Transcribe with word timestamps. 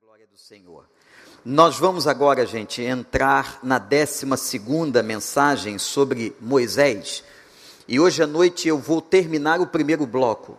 glória 0.00 0.28
do 0.28 0.38
Senhor. 0.38 0.84
Nós 1.44 1.76
vamos 1.76 2.06
agora, 2.06 2.46
gente, 2.46 2.80
entrar 2.80 3.58
na 3.64 3.78
12 3.78 4.24
mensagem 5.02 5.76
sobre 5.76 6.36
Moisés. 6.40 7.24
E 7.88 7.98
hoje 7.98 8.22
à 8.22 8.26
noite 8.26 8.68
eu 8.68 8.78
vou 8.78 9.02
terminar 9.02 9.60
o 9.60 9.66
primeiro 9.66 10.06
bloco, 10.06 10.56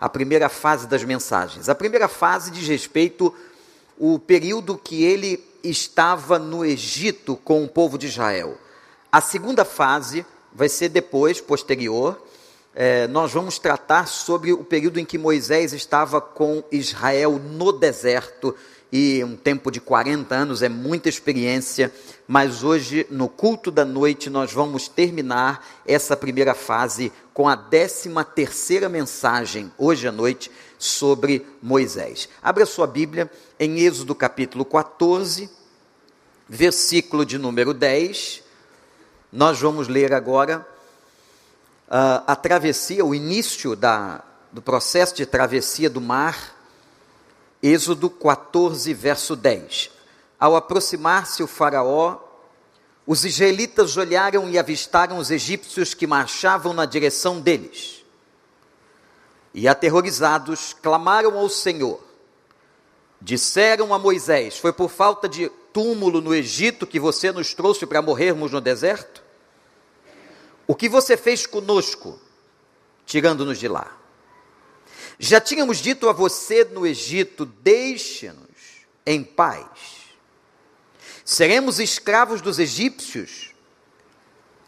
a 0.00 0.08
primeira 0.08 0.48
fase 0.48 0.88
das 0.88 1.04
mensagens. 1.04 1.68
A 1.68 1.74
primeira 1.74 2.08
fase 2.08 2.50
diz 2.50 2.66
respeito 2.66 3.32
o 3.96 4.18
período 4.18 4.76
que 4.76 5.04
ele 5.04 5.44
estava 5.62 6.36
no 6.36 6.64
Egito 6.64 7.36
com 7.36 7.62
o 7.62 7.68
povo 7.68 7.96
de 7.96 8.08
Israel. 8.08 8.58
A 9.12 9.20
segunda 9.20 9.64
fase 9.64 10.26
vai 10.52 10.68
ser 10.68 10.88
depois, 10.88 11.40
posterior. 11.40 12.20
É, 12.74 13.06
nós 13.06 13.32
vamos 13.32 13.58
tratar 13.58 14.06
sobre 14.06 14.52
o 14.52 14.64
período 14.64 14.98
em 14.98 15.04
que 15.04 15.18
Moisés 15.18 15.72
estava 15.72 16.20
com 16.20 16.64
Israel 16.72 17.38
no 17.38 17.72
deserto 17.72 18.56
e 18.92 19.22
um 19.22 19.36
tempo 19.36 19.70
de 19.70 19.80
40 19.80 20.34
anos 20.34 20.62
é 20.62 20.68
muita 20.68 21.08
experiência, 21.08 21.92
mas 22.26 22.64
hoje, 22.64 23.06
no 23.10 23.28
culto 23.28 23.70
da 23.70 23.84
noite, 23.84 24.28
nós 24.28 24.52
vamos 24.52 24.88
terminar 24.88 25.64
essa 25.86 26.16
primeira 26.16 26.54
fase 26.54 27.12
com 27.32 27.48
a 27.48 27.56
13 27.56 28.10
terceira 28.34 28.88
mensagem, 28.88 29.70
hoje 29.78 30.08
à 30.08 30.12
noite, 30.12 30.50
sobre 30.78 31.46
Moisés. 31.62 32.28
Abra 32.42 32.66
sua 32.66 32.86
Bíblia 32.86 33.30
em 33.58 33.78
Êxodo 33.80 34.14
capítulo 34.14 34.64
14, 34.64 35.48
versículo 36.48 37.24
de 37.24 37.38
número 37.38 37.72
10. 37.72 38.42
Nós 39.32 39.60
vamos 39.60 39.86
ler 39.86 40.12
agora 40.12 40.66
uh, 41.86 42.24
a 42.26 42.34
travessia, 42.34 43.04
o 43.04 43.14
início 43.14 43.76
da, 43.76 44.24
do 44.50 44.60
processo 44.60 45.14
de 45.14 45.24
travessia 45.24 45.88
do 45.88 46.00
mar 46.00 46.59
Êxodo 47.62 48.08
14, 48.08 48.92
verso 48.94 49.36
10. 49.36 49.90
Ao 50.38 50.56
aproximar-se 50.56 51.42
o 51.42 51.46
Faraó, 51.46 52.18
os 53.06 53.24
israelitas 53.24 53.96
olharam 53.96 54.48
e 54.48 54.58
avistaram 54.58 55.18
os 55.18 55.30
egípcios 55.30 55.92
que 55.92 56.06
marchavam 56.06 56.72
na 56.72 56.86
direção 56.86 57.40
deles. 57.40 58.04
E 59.52 59.68
aterrorizados, 59.68 60.74
clamaram 60.80 61.36
ao 61.36 61.48
Senhor. 61.50 62.00
Disseram 63.20 63.92
a 63.92 63.98
Moisés: 63.98 64.56
Foi 64.56 64.72
por 64.72 64.88
falta 64.88 65.28
de 65.28 65.50
túmulo 65.72 66.20
no 66.20 66.34
Egito 66.34 66.86
que 66.86 66.98
você 66.98 67.30
nos 67.30 67.52
trouxe 67.52 67.84
para 67.84 68.00
morrermos 68.00 68.52
no 68.52 68.60
deserto? 68.60 69.22
O 70.66 70.74
que 70.74 70.88
você 70.88 71.16
fez 71.16 71.46
conosco, 71.46 72.18
tirando-nos 73.04 73.58
de 73.58 73.68
lá? 73.68 73.99
Já 75.22 75.38
tínhamos 75.38 75.76
dito 75.76 76.08
a 76.08 76.14
você 76.14 76.64
no 76.64 76.86
Egito: 76.86 77.44
deixe-nos 77.44 78.86
em 79.04 79.22
paz. 79.22 79.68
Seremos 81.22 81.78
escravos 81.78 82.40
dos 82.40 82.58
egípcios. 82.58 83.50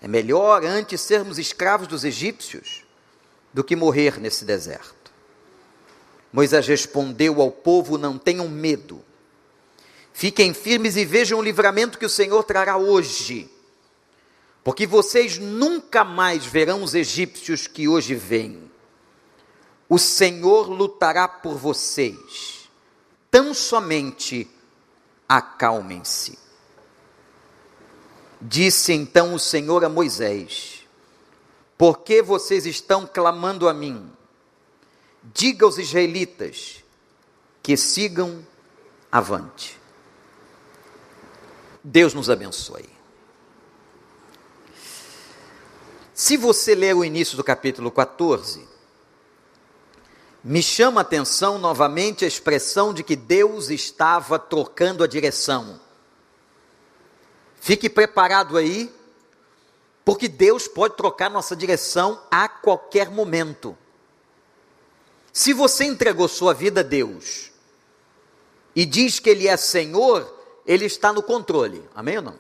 É 0.03 0.07
melhor 0.07 0.63
antes 0.63 1.01
sermos 1.01 1.39
escravos 1.39 1.89
dos 1.89 2.05
egípcios 2.05 2.85
do 3.51 3.65
que 3.65 3.75
morrer 3.75 4.21
nesse 4.21 4.45
deserto. 4.45 5.11
Moisés 6.31 6.67
respondeu 6.67 7.41
ao 7.41 7.51
povo: 7.51 7.97
Não 7.97 8.19
tenham 8.19 8.47
medo. 8.47 9.03
Fiquem 10.13 10.53
firmes 10.53 10.97
e 10.97 11.05
vejam 11.07 11.39
o 11.39 11.43
livramento 11.43 11.99
que 11.99 12.05
o 12.05 12.11
Senhor 12.11 12.45
trará 12.45 12.77
hoje. 12.77 13.51
Porque 14.63 14.87
vocês 14.87 15.39
nunca 15.39 16.05
mais 16.05 16.45
verão 16.45 16.83
os 16.83 16.95
egípcios 16.95 17.67
que 17.67 17.89
hoje 17.89 18.15
vêm. 18.15 18.71
O 19.93 19.99
Senhor 19.99 20.71
lutará 20.71 21.29
por 21.29 21.55
vocês. 21.55 22.67
Tão 23.31 23.53
somente 23.53 24.51
acalmem-se. 25.29 26.39
Disse 28.41 28.95
então 28.95 29.35
o 29.35 29.39
Senhor 29.39 29.85
a 29.85 29.91
Moisés: 29.91 30.89
Por 31.77 31.99
que 31.99 32.23
vocês 32.23 32.65
estão 32.65 33.07
clamando 33.07 33.69
a 33.69 33.75
mim? 33.75 34.11
Diga 35.25 35.67
aos 35.67 35.77
israelitas 35.77 36.83
que 37.63 37.77
sigam 37.77 38.47
avante. 39.11 39.79
Deus 41.85 42.15
nos 42.15 42.31
abençoe. 42.31 42.89
Se 46.15 46.39
você 46.39 46.75
ler 46.75 46.97
o 46.97 47.05
início 47.05 47.37
do 47.37 47.45
capítulo 47.45 47.91
14, 47.91 48.72
me 50.45 50.63
chama 50.63 51.01
a 51.01 51.03
atenção 51.03 51.57
novamente 51.59 52.25
a 52.25 52.29
expressão 52.29 52.93
de 52.93 53.05
que 53.05 53.15
Deus 53.15 53.71
estava 53.71 54.39
trocando 54.39 55.05
a 55.05 55.07
direção. 55.07 55.81
Fique 57.61 57.89
preparado 57.89 58.57
aí, 58.57 58.93
porque 60.05 60.27
Deus 60.27 60.67
pode 60.67 60.97
trocar 60.97 61.31
nossa 61.31 61.55
direção 61.55 62.21
a 62.29 62.49
qualquer 62.49 63.09
momento. 63.09 63.79
Se 65.33 65.53
você 65.53 65.85
entregou 65.85 66.27
sua 66.27 66.53
vida 66.53 66.81
a 66.81 66.85
Deus 66.85 67.53
e 68.75 68.85
diz 68.85 69.21
que 69.21 69.31
Ele 69.31 69.47
é 69.47 69.57
Senhor, 69.57 70.29
Ele 70.67 70.87
está 70.87 71.13
no 71.13 71.23
controle. 71.23 71.89
Amém 71.95 72.17
ou 72.17 72.23
não? 72.23 72.39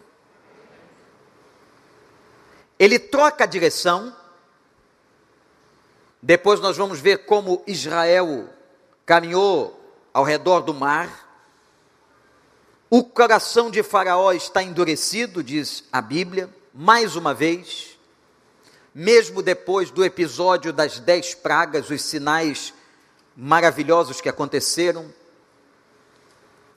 Ele 2.77 2.99
troca 2.99 3.45
a 3.45 3.47
direção 3.47 4.15
depois 6.22 6.60
nós 6.60 6.77
vamos 6.77 7.00
ver 7.00 7.27
como 7.27 7.65
Israel 7.66 8.49
caminhou 9.05 9.77
ao 10.15 10.22
redor 10.22 10.60
do 10.60 10.72
mar. 10.72 11.28
O 12.88 13.03
coração 13.03 13.69
de 13.71 13.83
Faraó 13.83 14.31
está 14.32 14.62
endurecido, 14.62 15.43
diz 15.43 15.82
a 15.91 16.00
Bíblia, 16.00 16.49
mais 16.72 17.16
uma 17.16 17.34
vez. 17.34 17.99
Mesmo 18.94 19.43
depois 19.43 19.91
do 19.91 20.05
episódio 20.05 20.72
das 20.72 21.00
dez 21.00 21.34
pragas, 21.34 21.91
os 21.91 22.03
sinais 22.03 22.72
maravilhosos 23.37 24.21
que 24.21 24.28
aconteceram. 24.28 25.12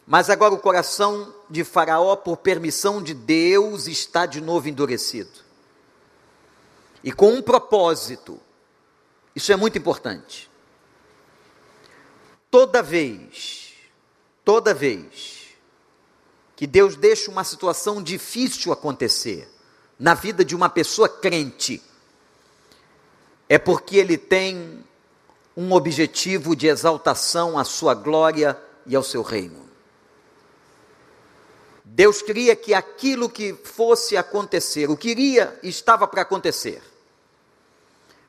Mas 0.07 0.29
agora 0.29 0.55
o 0.55 0.59
coração 0.59 1.31
de 1.49 1.63
Faraó, 1.63 2.15
por 2.15 2.37
permissão 2.37 3.03
de 3.03 3.13
Deus, 3.13 3.85
está 3.85 4.25
de 4.25 4.41
novo 4.41 4.67
endurecido. 4.69 5.45
E 7.03 7.11
com 7.11 7.33
um 7.33 7.41
propósito, 7.41 8.39
isso 9.35 9.51
é 9.51 9.55
muito 9.55 9.77
importante. 9.77 10.49
Toda 12.49 12.81
vez, 12.81 13.73
toda 14.45 14.73
vez 14.73 15.35
que 16.55 16.65
Deus 16.65 16.95
deixa 16.95 17.29
uma 17.29 17.43
situação 17.43 18.01
difícil 18.01 18.71
acontecer 18.71 19.49
na 19.99 20.13
vida 20.13 20.45
de 20.45 20.55
uma 20.55 20.69
pessoa 20.69 21.09
crente, 21.09 21.83
é 23.49 23.59
porque 23.59 23.97
ele 23.97 24.17
tem 24.17 24.83
um 25.55 25.73
objetivo 25.73 26.55
de 26.55 26.67
exaltação 26.67 27.57
à 27.57 27.63
sua 27.63 27.93
glória 27.93 28.59
e 28.85 28.95
ao 28.95 29.03
seu 29.03 29.21
reino. 29.21 29.65
Deus 31.83 32.21
queria 32.21 32.55
que 32.55 32.73
aquilo 32.73 33.29
que 33.29 33.53
fosse 33.53 34.17
acontecer, 34.17 34.89
o 34.89 34.97
que 34.97 35.09
iria, 35.09 35.57
estava 35.61 36.07
para 36.07 36.23
acontecer, 36.23 36.81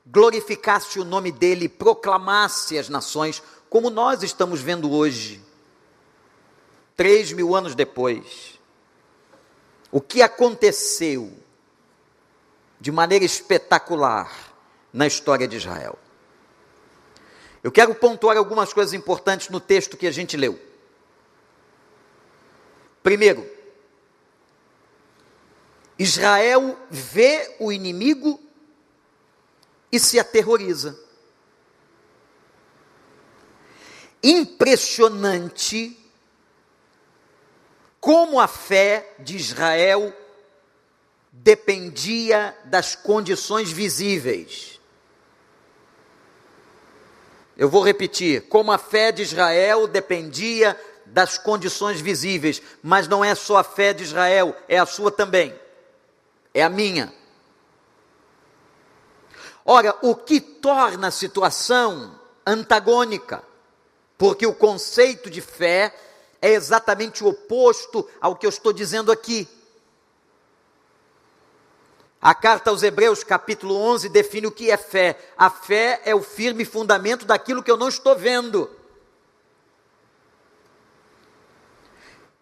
glorificasse 0.07 1.01
o 1.01 1.05
nome 1.05 1.33
dele, 1.33 1.69
proclamasse 1.69 2.79
as 2.79 2.89
nações, 2.89 3.43
como 3.69 3.91
nós 3.91 4.23
estamos 4.23 4.61
vendo 4.61 4.91
hoje, 4.93 5.43
três 6.97 7.33
mil 7.33 7.55
anos 7.55 7.75
depois. 7.75 8.59
O 9.91 10.01
que 10.01 10.23
aconteceu 10.23 11.33
de 12.81 12.93
maneira 12.93 13.25
espetacular 13.25 14.31
na 14.93 15.07
história 15.07 15.49
de 15.49 15.57
Israel. 15.57 15.99
Eu 17.63 17.73
quero 17.73 17.95
pontuar 17.95 18.37
algumas 18.37 18.73
coisas 18.73 18.95
importantes 18.95 19.49
no 19.49 19.61
texto 19.61 19.97
que 19.97 20.07
a 20.07 20.11
gente 20.11 20.37
leu. 20.37 20.59
Primeiro, 23.03 23.49
Israel 25.99 26.79
vê 26.91 27.57
o 27.59 27.73
inimigo 27.73 28.41
e 29.91 29.99
se 29.99 30.19
aterroriza. 30.19 30.99
Impressionante 34.23 35.97
como 38.01 38.39
a 38.41 38.47
fé 38.47 39.15
de 39.19 39.37
Israel 39.37 40.15
dependia 41.33 42.57
das 42.65 42.95
condições 42.95 43.71
visíveis. 43.71 44.81
Eu 47.57 47.69
vou 47.69 47.83
repetir: 47.83 48.43
como 48.49 48.71
a 48.71 48.79
fé 48.79 49.11
de 49.11 49.23
Israel 49.23 49.87
dependia 49.87 50.79
das 51.07 51.39
condições 51.39 52.01
visíveis, 52.01 52.61
mas 52.83 53.09
não 53.09 53.25
é 53.25 53.35
só 53.35 53.59
a 53.59 53.65
fé 53.65 53.93
de 53.93 54.03
Israel, 54.05 54.55
é 54.69 54.79
a 54.79 54.87
sua 54.87 55.11
também, 55.11 55.55
é 56.53 56.63
a 56.63 56.69
minha. 56.69 57.13
Ora, 59.69 59.99
o 60.01 60.15
que 60.15 60.41
torna 60.41 61.09
a 61.09 61.11
situação 61.11 62.17
antagônica, 62.47 63.43
porque 64.17 64.47
o 64.47 64.55
conceito 64.55 65.29
de 65.29 65.41
fé 65.41 65.93
é 66.41 66.53
exatamente 66.53 67.25
o 67.25 67.29
oposto 67.29 68.09
ao 68.21 68.37
que 68.37 68.47
eu 68.47 68.51
estou 68.51 68.73
dizendo 68.73 69.11
aqui. 69.11 69.49
A 72.23 72.33
carta 72.33 72.71
aos 72.71 72.85
Hebreus, 72.85 73.25
capítulo 73.25 73.75
11, 73.75 74.09
define 74.09 74.47
o 74.47 74.53
que 74.53 74.71
é 74.71 74.77
fé. 74.77 75.19
A 75.37 75.51
fé 75.51 76.01
é 76.05 76.15
o 76.15 76.23
firme 76.23 76.65
fundamento 76.65 77.27
daquilo 77.27 77.63
que 77.63 77.71
eu 77.71 77.77
não 77.77 77.89
estou 77.89 78.15
vendo. 78.15 78.71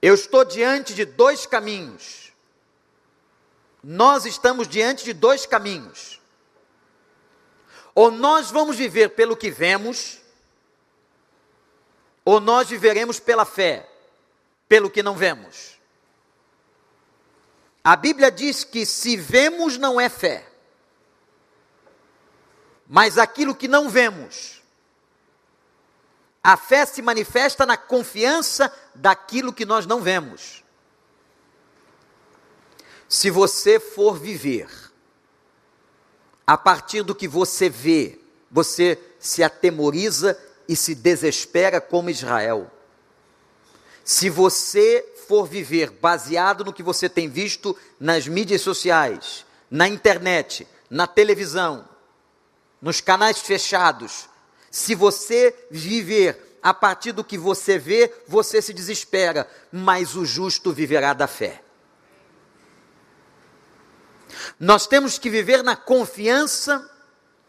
Eu 0.03 0.15
estou 0.15 0.45
diante 0.45 0.93
de 0.93 1.07
dois 1.07 1.47
caminhos. 1.47 2.35
Nós 3.83 4.27
estamos 4.27 4.69
diante 4.69 5.05
de 5.05 5.15
dois 5.15 5.47
caminhos. 5.47 6.21
Ou 7.95 8.11
nós 8.11 8.51
vamos 8.51 8.77
viver 8.77 9.11
pelo 9.11 9.37
que 9.37 9.51
vemos, 9.51 10.21
ou 12.25 12.41
nós 12.41 12.69
viveremos 12.69 13.21
pela 13.21 13.45
fé, 13.45 13.89
pelo 14.69 14.91
que 14.91 15.03
não 15.03 15.15
vemos. 15.15 15.79
A 17.85 17.95
Bíblia 17.95 18.31
diz 18.31 18.65
que 18.65 18.85
se 18.85 19.17
vemos 19.17 19.77
não 19.77 20.01
é 20.01 20.09
fé, 20.09 20.49
mas 22.89 23.19
aquilo 23.19 23.55
que 23.55 23.69
não 23.69 23.89
vemos, 23.89 24.63
a 26.43 26.57
fé 26.57 26.85
se 26.85 27.01
manifesta 27.01 27.65
na 27.65 27.77
confiança 27.77 28.75
daquilo 28.95 29.53
que 29.53 29.65
nós 29.65 29.87
não 29.87 30.01
vemos. 30.01 30.65
Se 33.09 33.31
você 33.31 33.79
for 33.79 34.19
viver 34.19 34.84
a 36.47 36.57
partir 36.57 37.03
do 37.03 37.15
que 37.15 37.27
você 37.27 37.69
vê, 37.69 38.19
você 38.51 38.99
se 39.19 39.43
atemoriza 39.43 40.39
e 40.69 40.77
se 40.77 40.95
desespera 40.95 41.81
como 41.81 42.11
Israel. 42.11 42.71
Se 44.05 44.29
você 44.29 45.05
for 45.27 45.47
viver 45.47 45.91
baseado 45.91 46.65
no 46.65 46.73
que 46.73 46.83
você 46.83 47.09
tem 47.09 47.29
visto 47.29 47.77
nas 47.99 48.29
mídias 48.29 48.61
sociais, 48.61 49.47
na 49.71 49.89
internet, 49.89 50.69
na 50.91 51.07
televisão, 51.07 51.89
nos 52.81 53.01
canais 53.01 53.39
fechados, 53.39 54.29
se 54.71 54.95
você 54.95 55.55
viver 55.71 56.59
a 56.63 56.75
partir 56.75 57.13
do 57.13 57.25
que 57.25 57.39
você 57.39 57.79
vê, 57.79 58.13
você 58.29 58.61
se 58.61 58.75
desespera, 58.75 59.49
mas 59.73 60.15
o 60.17 60.27
justo 60.27 60.73
viverá 60.73 61.15
da 61.15 61.27
fé. 61.27 61.64
Nós 64.59 64.87
temos 64.87 65.19
que 65.19 65.31
viver 65.31 65.63
na 65.63 65.77
confiança 65.77 66.91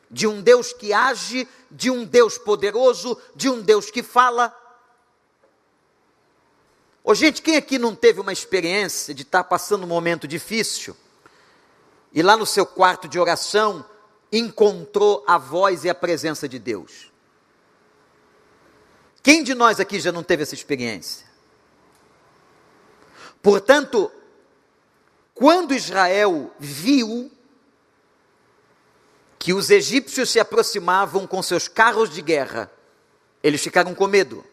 de 0.09 0.27
um 0.27 0.41
Deus 0.41 0.71
que 0.73 0.93
age, 0.93 1.47
de 1.69 1.89
um 1.89 2.05
Deus 2.05 2.37
poderoso, 2.37 3.19
de 3.35 3.49
um 3.49 3.61
Deus 3.61 3.89
que 3.91 4.03
fala. 4.03 4.55
Ô, 7.03 7.13
gente, 7.13 7.41
quem 7.41 7.55
aqui 7.55 7.77
não 7.77 7.95
teve 7.95 8.19
uma 8.19 8.33
experiência 8.33 9.13
de 9.13 9.23
estar 9.23 9.43
passando 9.43 9.83
um 9.83 9.87
momento 9.87 10.27
difícil 10.27 10.95
e 12.13 12.23
lá 12.23 12.37
no 12.37 12.45
seu 12.45 12.65
quarto 12.65 13.07
de 13.07 13.19
oração 13.19 13.85
encontrou 14.31 15.23
a 15.27 15.37
voz 15.37 15.83
e 15.83 15.89
a 15.89 15.95
presença 15.95 16.47
de 16.47 16.57
Deus? 16.57 17.11
Quem 19.21 19.43
de 19.43 19.53
nós 19.53 19.79
aqui 19.79 19.99
já 19.99 20.11
não 20.11 20.23
teve 20.23 20.43
essa 20.43 20.53
experiência? 20.53 21.25
Portanto, 23.41 24.11
quando 25.35 25.73
Israel 25.73 26.49
viu 26.57 27.29
que 29.37 29.53
os 29.53 29.69
egípcios 29.69 30.31
se 30.31 30.39
aproximavam 30.39 31.27
com 31.27 31.43
seus 31.43 31.67
carros 31.67 32.09
de 32.09 32.21
guerra, 32.21 32.71
eles 33.43 33.61
ficaram 33.61 33.93
com 33.93 34.07
medo. 34.07 34.43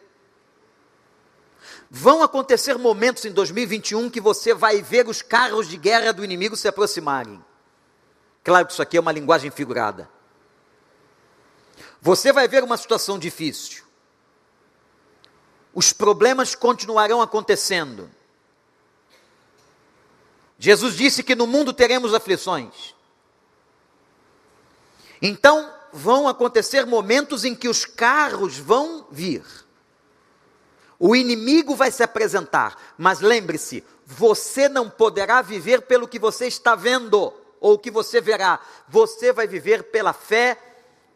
Vão 1.88 2.22
acontecer 2.22 2.76
momentos 2.76 3.24
em 3.24 3.30
2021 3.30 4.10
que 4.10 4.20
você 4.20 4.52
vai 4.52 4.82
ver 4.82 5.08
os 5.08 5.22
carros 5.22 5.68
de 5.68 5.76
guerra 5.76 6.12
do 6.12 6.24
inimigo 6.24 6.56
se 6.56 6.66
aproximarem. 6.66 7.42
Claro 8.42 8.66
que 8.66 8.72
isso 8.72 8.82
aqui 8.82 8.96
é 8.96 9.00
uma 9.00 9.12
linguagem 9.12 9.50
figurada. 9.50 10.10
Você 12.00 12.32
vai 12.32 12.48
ver 12.48 12.64
uma 12.64 12.76
situação 12.76 13.18
difícil. 13.18 13.84
Os 15.72 15.92
problemas 15.92 16.54
continuarão 16.54 17.22
acontecendo. 17.22 18.10
Jesus 20.64 20.94
disse 20.94 21.24
que 21.24 21.34
no 21.34 21.44
mundo 21.44 21.72
teremos 21.72 22.14
aflições. 22.14 22.94
Então, 25.20 25.68
vão 25.92 26.28
acontecer 26.28 26.86
momentos 26.86 27.44
em 27.44 27.52
que 27.52 27.66
os 27.66 27.84
carros 27.84 28.58
vão 28.58 29.04
vir. 29.10 29.42
O 31.00 31.16
inimigo 31.16 31.74
vai 31.74 31.90
se 31.90 32.04
apresentar, 32.04 32.94
mas 32.96 33.18
lembre-se, 33.18 33.82
você 34.06 34.68
não 34.68 34.88
poderá 34.88 35.42
viver 35.42 35.82
pelo 35.82 36.06
que 36.06 36.20
você 36.20 36.46
está 36.46 36.76
vendo 36.76 37.34
ou 37.60 37.76
que 37.76 37.90
você 37.90 38.20
verá. 38.20 38.60
Você 38.88 39.32
vai 39.32 39.48
viver 39.48 39.90
pela 39.90 40.12
fé 40.12 40.56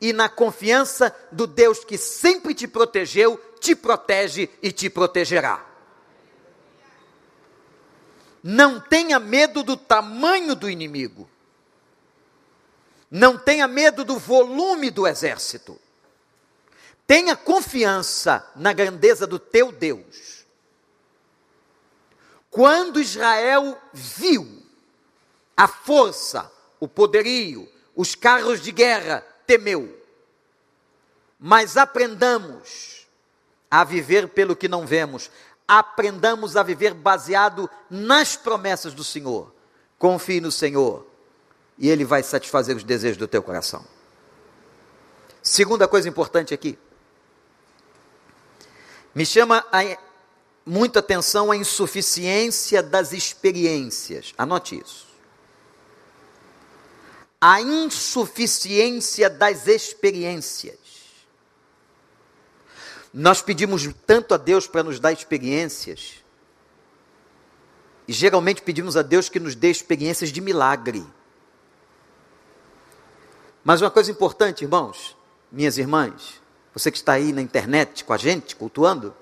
e 0.01 0.13
na 0.13 0.29
confiança 0.29 1.15
do 1.31 1.47
Deus 1.47 1.85
que 1.85 1.97
sempre 1.97 2.53
te 2.53 2.67
protegeu, 2.67 3.41
te 3.61 3.77
protege 3.77 4.51
e 4.61 4.73
te 4.73 4.91
protegerá. 4.91 5.66
Não 8.49 8.79
tenha 8.79 9.19
medo 9.19 9.65
do 9.65 9.77
tamanho 9.77 10.55
do 10.55 10.71
inimigo. 10.71 11.29
Não 13.11 13.37
tenha 13.37 13.67
medo 13.67 14.05
do 14.05 14.21
volume 14.21 14.89
do 14.89 15.05
exército. 15.05 15.77
Tenha 17.09 17.35
confiança 17.35 18.49
na 18.55 18.73
grandeza 18.73 19.27
do 19.27 19.41
teu 19.41 19.73
Deus. 19.73 20.47
Quando 22.49 23.01
Israel 23.01 23.77
viu 23.93 24.63
a 25.57 25.67
força, 25.67 26.49
o 26.79 26.87
poderio, 26.87 27.69
os 27.97 28.15
carros 28.15 28.61
de 28.61 28.71
guerra, 28.71 29.27
temeu. 29.45 30.01
Mas 31.37 31.77
aprendamos 31.77 33.09
a 33.69 33.83
viver 33.83 34.29
pelo 34.29 34.55
que 34.55 34.69
não 34.69 34.87
vemos. 34.87 35.33
Aprendamos 35.69 36.57
a 36.57 36.63
viver 36.63 36.95
baseado 36.95 37.69
nas 37.91 38.37
promessas 38.37 38.95
do 38.95 39.03
Senhor. 39.03 39.53
Confie 39.99 40.41
no 40.41 40.53
Senhor 40.53 41.07
e 41.79 41.89
Ele 41.89 42.05
vai 42.05 42.23
satisfazer 42.23 42.77
os 42.77 42.85
desejos 42.85 43.19
do 43.19 43.27
teu 43.27 43.43
coração. 43.43 43.85
Segunda 45.43 45.87
coisa 45.87 46.09
importante 46.09 46.53
aqui. 46.53 46.79
Me 49.15 49.25
chama 49.25 49.65
a, 49.73 49.97
muita 50.67 50.99
atenção 50.99 51.51
a 51.51 51.57
insuficiência 51.57 52.83
das 52.83 53.13
experiências. 53.13 54.35
Anote 54.37 54.79
isso. 54.79 55.07
A 57.41 57.61
insuficiência 57.61 59.31
das 59.31 59.69
experiências. 59.69 60.86
Nós 63.13 63.41
pedimos 63.41 63.89
tanto 64.07 64.35
a 64.35 64.37
Deus 64.37 64.67
para 64.67 64.83
nos 64.83 65.01
dar 65.01 65.13
experiências, 65.13 66.25
e 68.09 68.13
geralmente 68.13 68.63
pedimos 68.63 68.97
a 68.97 69.03
Deus 69.03 69.29
que 69.29 69.41
nos 69.41 69.55
dê 69.55 69.71
experiências 69.71 70.31
de 70.31 70.41
milagre. 70.41 71.05
Mas 73.65 73.81
uma 73.83 73.91
coisa 73.91 74.13
importante, 74.13 74.63
irmãos, 74.63 75.17
minhas 75.51 75.77
irmãs, 75.77 76.41
você 76.73 76.91
que 76.91 76.99
está 76.99 77.15
aí 77.15 77.33
na 77.33 77.43
internet 77.43 78.05
com 78.05 78.13
a 78.13 78.17
gente, 78.17 78.55
cultuando, 78.55 79.15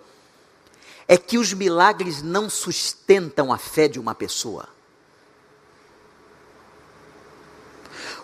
é 1.09 1.17
que 1.17 1.39
os 1.39 1.53
milagres 1.53 2.23
não 2.23 2.51
sustentam 2.51 3.53
a 3.53 3.59
fé 3.59 3.89
de 3.89 3.99
uma 3.99 4.15
pessoa. 4.15 4.69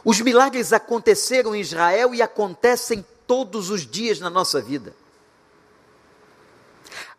Os 0.04 0.20
milagres 0.20 0.72
aconteceram 0.72 1.54
em 1.54 1.60
Israel 1.60 2.14
e 2.14 2.20
acontecem 2.22 3.04
todos 3.26 3.70
os 3.70 3.86
dias 3.86 4.18
na 4.18 4.28
nossa 4.28 4.60
vida. 4.60 4.94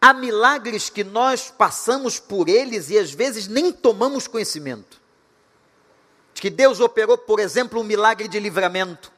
Há 0.02 0.14
milagres 0.14 0.90
que 0.90 1.04
nós 1.04 1.52
passamos 1.52 2.20
por 2.20 2.50
eles 2.50 2.90
e 2.90 2.98
às 2.98 3.12
vezes 3.12 3.48
nem 3.48 3.72
tomamos 3.72 4.28
conhecimento 4.28 5.02
que 6.42 6.50
Deus 6.50 6.80
operou, 6.80 7.20
por 7.20 7.40
exemplo, 7.40 7.80
um 7.80 7.84
milagre 7.84 8.28
de 8.28 8.40
livramento. 8.40 9.12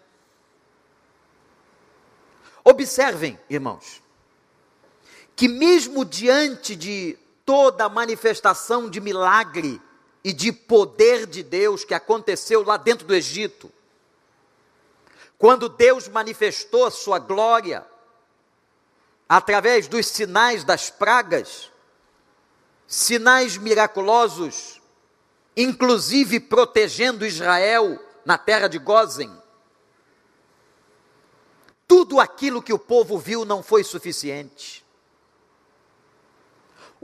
Observem, 2.65 3.39
irmãos, 3.49 4.03
que 5.33 5.47
mesmo 5.47 6.03
diante 6.03 6.75
de 6.75 7.17
toda 7.45 7.85
a 7.85 7.89
manifestação 7.89 8.89
de 8.89 8.99
milagre 8.99 9.81
e 10.21 10.33
de 10.33 10.51
poder 10.51 11.25
de 11.25 11.41
Deus 11.41 11.85
que 11.85 11.93
aconteceu 11.93 12.61
lá 12.61 12.75
dentro 12.75 13.07
do 13.07 13.15
Egito, 13.15 13.71
quando 15.37 15.69
Deus 15.69 16.09
manifestou 16.09 16.85
a 16.85 16.91
sua 16.91 17.19
glória 17.19 17.85
através 19.27 19.87
dos 19.87 20.07
sinais 20.07 20.63
das 20.63 20.89
pragas, 20.89 21.71
sinais 22.87 23.57
miraculosos, 23.57 24.81
inclusive 25.55 26.39
protegendo 26.39 27.25
Israel 27.25 27.99
na 28.25 28.37
terra 28.37 28.67
de 28.67 28.77
Gozen. 28.77 29.31
Tudo 31.87 32.19
aquilo 32.19 32.61
que 32.61 32.73
o 32.73 32.79
povo 32.79 33.17
viu 33.17 33.45
não 33.45 33.61
foi 33.61 33.83
suficiente. 33.83 34.83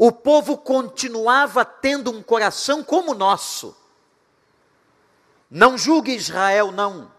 o 0.01 0.13
povo 0.13 0.57
continuava 0.57 1.65
tendo 1.65 2.09
um 2.09 2.23
coração 2.23 2.81
como 2.81 3.11
o 3.11 3.15
nosso. 3.15 3.75
Não 5.51 5.77
julgue 5.77 6.15
Israel, 6.15 6.71
não. 6.71 7.11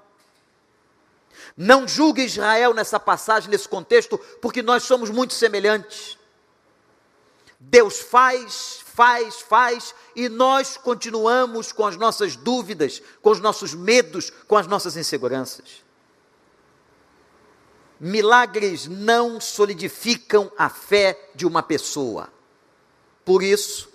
Não 1.57 1.87
julgue 1.87 2.25
Israel 2.25 2.75
nessa 2.75 2.99
passagem, 2.99 3.51
nesse 3.51 3.69
contexto, 3.69 4.19
porque 4.41 4.63
nós 4.63 4.85
somos 4.85 5.11
muito 5.11 5.35
semelhantes. 5.35 6.19
Deus 7.59 8.01
faz, 8.01 8.81
faz, 8.85 9.41
faz, 9.41 9.95
e 10.17 10.29
nós 10.29 10.79
continuamos 10.79 11.73
com 11.73 11.87
as 11.87 11.97
nossas 11.97 12.35
dúvidas, 12.35 13.03
com 13.21 13.31
os 13.31 13.41
nossos 13.41 13.75
medos, 13.75 14.31
com 14.49 14.57
as 14.57 14.67
nossas 14.67 14.97
inseguranças. 14.97 15.85
Milagres 18.01 18.87
não 18.87 19.39
solidificam 19.39 20.51
a 20.57 20.71
fé 20.71 21.31
de 21.35 21.47
uma 21.47 21.63
pessoa. 21.63 22.33
Por 23.27 23.43
isso, 23.43 23.91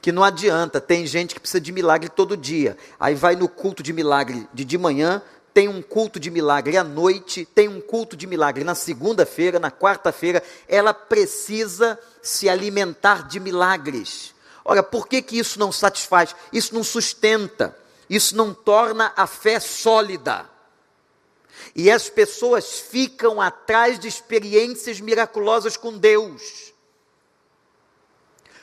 que 0.00 0.12
não 0.12 0.22
adianta, 0.22 0.80
tem 0.80 1.04
gente 1.04 1.34
que 1.34 1.40
precisa 1.40 1.60
de 1.60 1.72
milagre 1.72 2.08
todo 2.08 2.36
dia. 2.36 2.78
Aí 3.00 3.16
vai 3.16 3.34
no 3.34 3.48
culto 3.48 3.82
de 3.82 3.92
milagre 3.92 4.48
de 4.54 4.64
de 4.64 4.78
manhã, 4.78 5.20
tem 5.52 5.68
um 5.68 5.82
culto 5.82 6.20
de 6.20 6.30
milagre 6.30 6.76
à 6.76 6.84
noite, 6.84 7.44
tem 7.44 7.68
um 7.68 7.80
culto 7.80 8.16
de 8.16 8.26
milagre 8.26 8.64
na 8.64 8.74
segunda-feira, 8.74 9.58
na 9.58 9.70
quarta-feira, 9.70 10.42
ela 10.66 10.94
precisa 10.94 11.98
se 12.22 12.48
alimentar 12.48 13.26
de 13.26 13.40
milagres. 13.40 14.34
Ora, 14.64 14.82
por 14.82 15.08
que, 15.08 15.22
que 15.22 15.38
isso 15.38 15.58
não 15.58 15.72
satisfaz? 15.72 16.34
Isso 16.52 16.74
não 16.74 16.84
sustenta, 16.84 17.76
isso 18.08 18.36
não 18.36 18.52
torna 18.52 19.12
a 19.16 19.26
fé 19.26 19.58
sólida. 19.58 20.48
E 21.74 21.90
as 21.90 22.08
pessoas 22.08 22.78
ficam 22.80 23.40
atrás 23.40 23.98
de 23.98 24.08
experiências 24.08 25.00
miraculosas 25.00 25.76
com 25.76 25.96
Deus. 25.96 26.72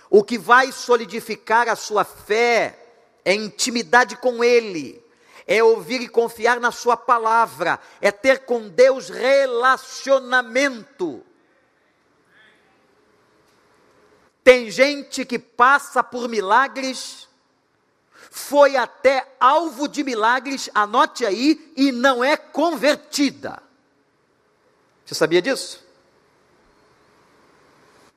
O 0.10 0.24
que 0.24 0.38
vai 0.38 0.72
solidificar 0.72 1.68
a 1.68 1.76
sua 1.76 2.04
fé 2.04 2.80
é 3.24 3.34
intimidade 3.34 4.16
com 4.18 4.44
Ele, 4.44 5.04
é 5.48 5.64
ouvir 5.64 6.02
e 6.02 6.10
confiar 6.10 6.60
na 6.60 6.72
Sua 6.72 6.98
palavra, 6.98 7.80
é 8.02 8.12
ter 8.12 8.46
com 8.46 8.68
Deus 8.68 9.10
relacionamento. 9.10 11.24
Tem 14.44 14.72
gente 14.72 15.24
que 15.26 15.40
passa 15.40 16.04
por 16.04 16.28
milagres, 16.28 17.30
foi 18.30 18.76
até 18.76 19.34
alvo 19.40 19.88
de 19.88 20.04
milagres, 20.04 20.70
anote 20.74 21.26
aí, 21.26 21.72
e 21.76 21.92
não 21.92 22.24
é 22.24 22.36
convertida. 22.36 23.62
Você 25.06 25.16
sabia 25.16 25.42
disso? 25.42 25.85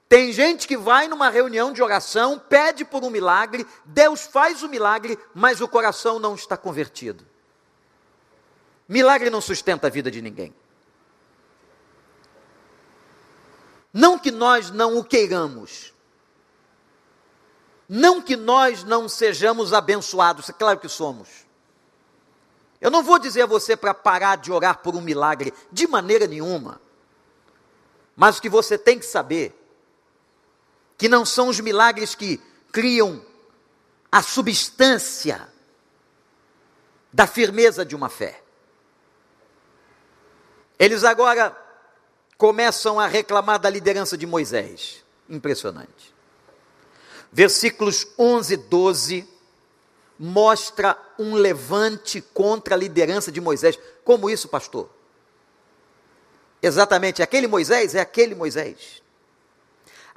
Tem 0.09 0.33
gente 0.33 0.67
que 0.67 0.77
vai 0.77 1.07
numa 1.07 1.29
reunião 1.29 1.71
de 1.71 1.83
oração, 1.83 2.39
pede 2.39 2.85
por 2.85 3.05
um 3.05 3.11
milagre, 3.11 3.67
Deus 3.85 4.23
faz 4.23 4.63
o 4.63 4.69
milagre, 4.69 5.19
mas 5.35 5.61
o 5.61 5.69
coração 5.69 6.19
não 6.19 6.35
está 6.35 6.57
convertido. 6.57 7.27
Milagre 8.89 9.29
não 9.29 9.43
sustenta 9.43 9.87
a 9.87 9.91
vida 9.91 10.11
de 10.11 10.23
ninguém. 10.23 10.55
Não 13.93 14.19
que 14.19 14.31
nós 14.31 14.71
não 14.71 14.97
o 14.97 15.05
queiramos, 15.05 15.93
não 17.87 18.23
que 18.23 18.37
nós 18.37 18.85
não 18.85 19.09
sejamos 19.09 19.75
abençoados, 19.75 20.49
é 20.49 20.53
claro 20.53 20.79
que 20.79 20.89
somos. 20.89 21.47
Eu 22.81 22.91
não 22.91 23.03
vou 23.03 23.19
dizer 23.19 23.43
a 23.43 23.47
você 23.47 23.77
para 23.77 23.93
parar 23.93 24.37
de 24.37 24.53
orar 24.53 24.79
por 24.79 24.95
um 24.95 25.01
milagre, 25.01 25.53
de 25.71 25.87
maneira 25.87 26.27
nenhuma. 26.27 26.81
Mas 28.17 28.39
o 28.39 28.43
que 28.43 28.49
você 28.49 28.79
tem 28.79 28.99
que 28.99 29.07
saber 29.07 29.58
que 30.99 31.09
não 31.09 31.25
são 31.25 31.49
os 31.49 31.61
milagres 31.61 32.17
que 32.17 32.41
criam 32.73 33.25
a 34.11 34.21
substância 34.21 35.49
da 37.13 37.27
firmeza 37.27 37.87
de 37.87 37.95
uma 37.95 38.09
fé. 38.09 38.43
Eles 40.77 41.05
agora 41.05 41.57
começam 42.37 42.99
a 42.99 43.07
reclamar 43.07 43.61
da 43.61 43.71
liderança 43.71 44.19
de 44.19 44.27
Moisés. 44.27 45.05
Impressionante. 45.29 46.15
Versículos 47.31 48.07
11 48.19 48.55
e 48.55 48.57
12 48.57 49.29
mostra 50.19 50.99
um 51.19 51.35
levante 51.35 52.21
contra 52.21 52.75
a 52.75 52.79
liderança 52.79 53.31
de 53.31 53.41
Moisés. 53.41 53.79
Como 54.05 54.29
isso, 54.29 54.49
pastor? 54.49 54.91
Exatamente, 56.61 57.23
aquele 57.23 57.47
Moisés 57.47 57.95
é 57.95 58.01
aquele 58.01 58.35
Moisés. 58.35 59.01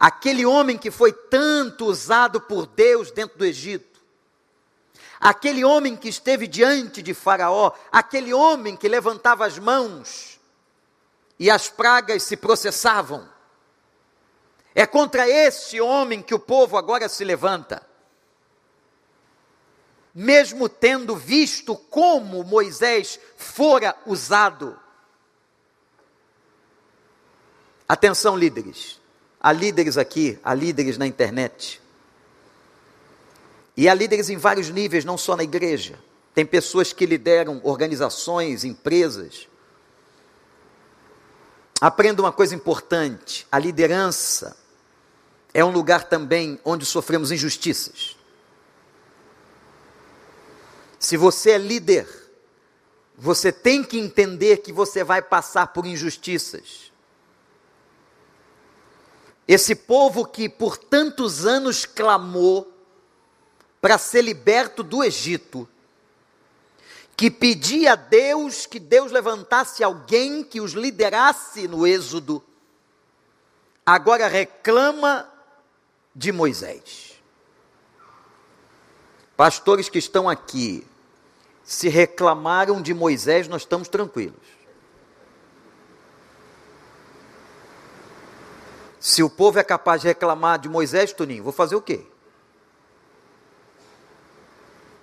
Aquele 0.01 0.48
homem 0.48 0.79
que 0.79 0.89
foi 0.89 1.13
tanto 1.13 1.86
usado 1.86 2.41
por 2.41 2.65
Deus 2.65 3.12
dentro 3.12 3.38
do 3.38 3.46
Egito, 3.46 4.01
aquele 5.20 5.63
homem 5.63 5.96
que 5.96 6.10
esteve 6.10 6.48
diante 6.48 7.03
de 7.03 7.13
Faraó, 7.13 7.72
aquele 7.91 8.34
homem 8.34 8.75
que 8.75 8.89
levantava 8.89 9.46
as 9.46 9.60
mãos 9.60 10.39
e 11.38 11.51
as 11.51 11.70
pragas 11.70 12.24
se 12.24 12.36
processavam. 12.36 13.29
É 14.74 14.88
contra 14.88 15.29
esse 15.29 15.79
homem 15.79 16.24
que 16.24 16.34
o 16.34 16.39
povo 16.39 16.77
agora 16.77 17.08
se 17.08 17.24
levanta. 17.24 17.88
Mesmo 20.15 20.67
tendo 20.67 21.15
visto 21.15 21.75
como 21.75 22.43
Moisés 22.43 23.20
fora 23.38 23.96
usado. 24.08 24.79
Atenção, 27.88 28.36
líderes. 28.36 29.00
Há 29.41 29.51
líderes 29.51 29.98
aqui, 29.98 30.38
há 30.43 30.53
líderes 30.53 31.00
na 31.00 31.07
internet. 31.07 31.81
E 33.75 33.89
há 33.89 33.93
líderes 33.93 34.29
em 34.29 34.38
vários 34.38 34.69
níveis, 34.69 35.03
não 35.03 35.17
só 35.17 35.36
na 35.36 35.43
igreja. 35.43 35.98
Tem 36.36 36.45
pessoas 36.45 36.93
que 36.93 37.05
lideram 37.07 37.60
organizações, 37.63 38.63
empresas. 38.63 39.48
Aprenda 41.81 42.21
uma 42.21 42.31
coisa 42.31 42.53
importante: 42.53 43.48
a 43.51 43.57
liderança 43.57 44.55
é 45.51 45.65
um 45.65 45.71
lugar 45.71 46.03
também 46.03 46.60
onde 46.63 46.86
sofremos 46.86 47.31
injustiças. 47.31 48.15
Se 51.00 51.17
você 51.17 51.51
é 51.51 51.57
líder, 51.57 52.07
você 53.17 53.51
tem 53.51 53.83
que 53.83 53.98
entender 53.98 54.57
que 54.57 54.71
você 54.71 55.03
vai 55.03 55.19
passar 55.19 55.67
por 55.67 55.88
injustiças. 55.88 56.90
Esse 59.53 59.75
povo 59.75 60.25
que 60.25 60.48
por 60.48 60.77
tantos 60.77 61.46
anos 61.46 61.86
clamou 61.86 62.72
para 63.81 63.98
ser 63.98 64.22
liberto 64.22 64.81
do 64.81 65.03
Egito, 65.03 65.67
que 67.17 67.29
pedia 67.29 67.91
a 67.91 67.96
Deus 67.98 68.65
que 68.65 68.79
Deus 68.79 69.12
levantasse 69.12 69.84
alguém 69.84 70.41
que 70.41 70.62
os 70.62 70.72
liderasse 70.72 71.67
no 71.67 71.86
Êxodo, 71.86 72.41
agora 73.86 74.29
reclama 74.29 75.29
de 76.15 76.31
Moisés. 76.31 77.22
Pastores 79.36 79.89
que 79.89 80.00
estão 80.00 80.29
aqui, 80.29 80.88
se 81.62 81.89
reclamaram 81.89 82.81
de 82.81 82.93
Moisés, 82.93 83.50
nós 83.50 83.63
estamos 83.63 83.89
tranquilos. 83.89 84.39
Se 89.01 89.24
o 89.24 89.29
povo 89.29 89.58
é 89.58 89.63
capaz 89.63 90.01
de 90.01 90.08
reclamar 90.08 90.60
de 90.60 90.70
Moisés, 90.70 91.12
Toninho, 91.12 91.43
vou 91.43 91.51
fazer 91.51 91.75
o 91.75 91.81
quê? 91.81 92.05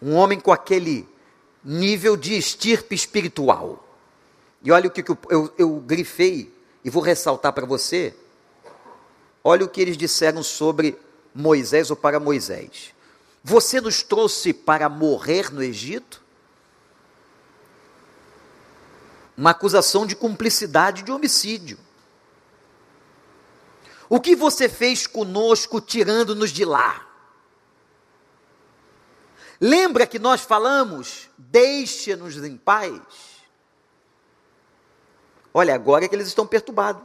Um 0.00 0.14
homem 0.14 0.38
com 0.38 0.52
aquele 0.52 1.06
nível 1.64 2.16
de 2.16 2.38
estirpe 2.38 2.94
espiritual. 2.94 3.84
E 4.62 4.70
olha 4.70 4.86
o 4.86 4.90
que 4.90 5.02
eu, 5.10 5.18
eu, 5.28 5.52
eu 5.58 5.80
grifei 5.80 6.54
e 6.84 6.88
vou 6.88 7.02
ressaltar 7.02 7.52
para 7.52 7.66
você. 7.66 8.14
Olha 9.42 9.64
o 9.64 9.68
que 9.68 9.80
eles 9.80 9.96
disseram 9.96 10.44
sobre 10.44 10.96
Moisés 11.34 11.90
ou 11.90 11.96
para 11.96 12.20
Moisés. 12.20 12.94
Você 13.42 13.80
nos 13.80 14.00
trouxe 14.00 14.52
para 14.52 14.88
morrer 14.88 15.52
no 15.52 15.60
Egito? 15.60 16.22
Uma 19.36 19.50
acusação 19.50 20.06
de 20.06 20.14
cumplicidade 20.14 21.02
de 21.02 21.10
homicídio. 21.10 21.78
O 24.08 24.20
que 24.20 24.34
você 24.34 24.68
fez 24.68 25.06
conosco 25.06 25.80
tirando-nos 25.80 26.50
de 26.50 26.64
lá? 26.64 27.06
Lembra 29.60 30.06
que 30.06 30.18
nós 30.18 30.42
falamos, 30.42 31.28
deixa-nos 31.36 32.36
em 32.36 32.56
paz? 32.56 33.00
Olha, 35.52 35.74
agora 35.74 36.04
é 36.04 36.08
que 36.08 36.14
eles 36.14 36.28
estão 36.28 36.46
perturbados. 36.46 37.02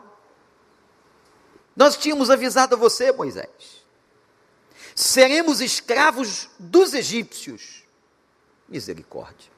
Nós 1.76 1.98
tínhamos 1.98 2.30
avisado 2.30 2.76
a 2.76 2.78
você, 2.78 3.12
Moisés. 3.12 3.84
Seremos 4.96 5.60
escravos 5.60 6.50
dos 6.60 6.94
egípcios. 6.94 7.84
Misericórdia. 8.70 9.52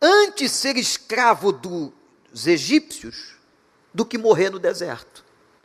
Antes 0.00 0.52
ser 0.52 0.76
escravo 0.76 1.50
dos 1.50 2.46
egípcios 2.46 3.34
do 3.92 4.04
que 4.04 4.16
morrer 4.16 4.50
no 4.50 4.58
deserto. 4.58 5.23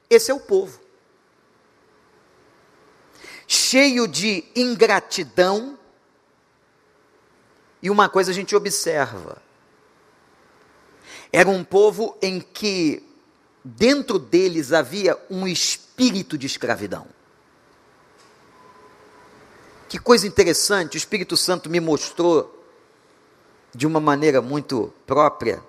Esse 0.09 0.31
é 0.31 0.33
o 0.33 0.39
povo. 0.39 0.79
cheio 3.49 4.07
de 4.07 4.43
ingratidão. 4.55 5.77
E 7.81 7.89
uma 7.89 8.07
coisa 8.07 8.29
a 8.29 8.33
gente 8.33 8.55
observa: 8.55 9.41
era 11.33 11.49
um 11.49 11.63
povo 11.63 12.15
em 12.21 12.39
que 12.39 13.03
dentro 13.63 14.19
deles 14.19 14.71
havia 14.71 15.17
um 15.29 15.47
espírito 15.47 16.37
de 16.37 16.45
escravidão. 16.45 17.07
Que 19.87 19.97
coisa 19.97 20.27
interessante, 20.27 20.95
o 20.95 20.99
Espírito 20.99 21.35
Santo 21.35 21.67
me 21.67 21.79
mostrou 21.79 22.55
de 23.73 23.87
uma 23.87 23.99
maneira 23.99 24.39
muito 24.39 24.93
própria. 25.07 25.63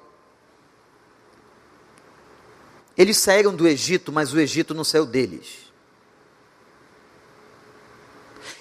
Eles 3.00 3.16
saíram 3.16 3.56
do 3.56 3.66
Egito, 3.66 4.12
mas 4.12 4.34
o 4.34 4.38
Egito 4.38 4.74
não 4.74 4.84
saiu 4.84 5.06
deles. 5.06 5.72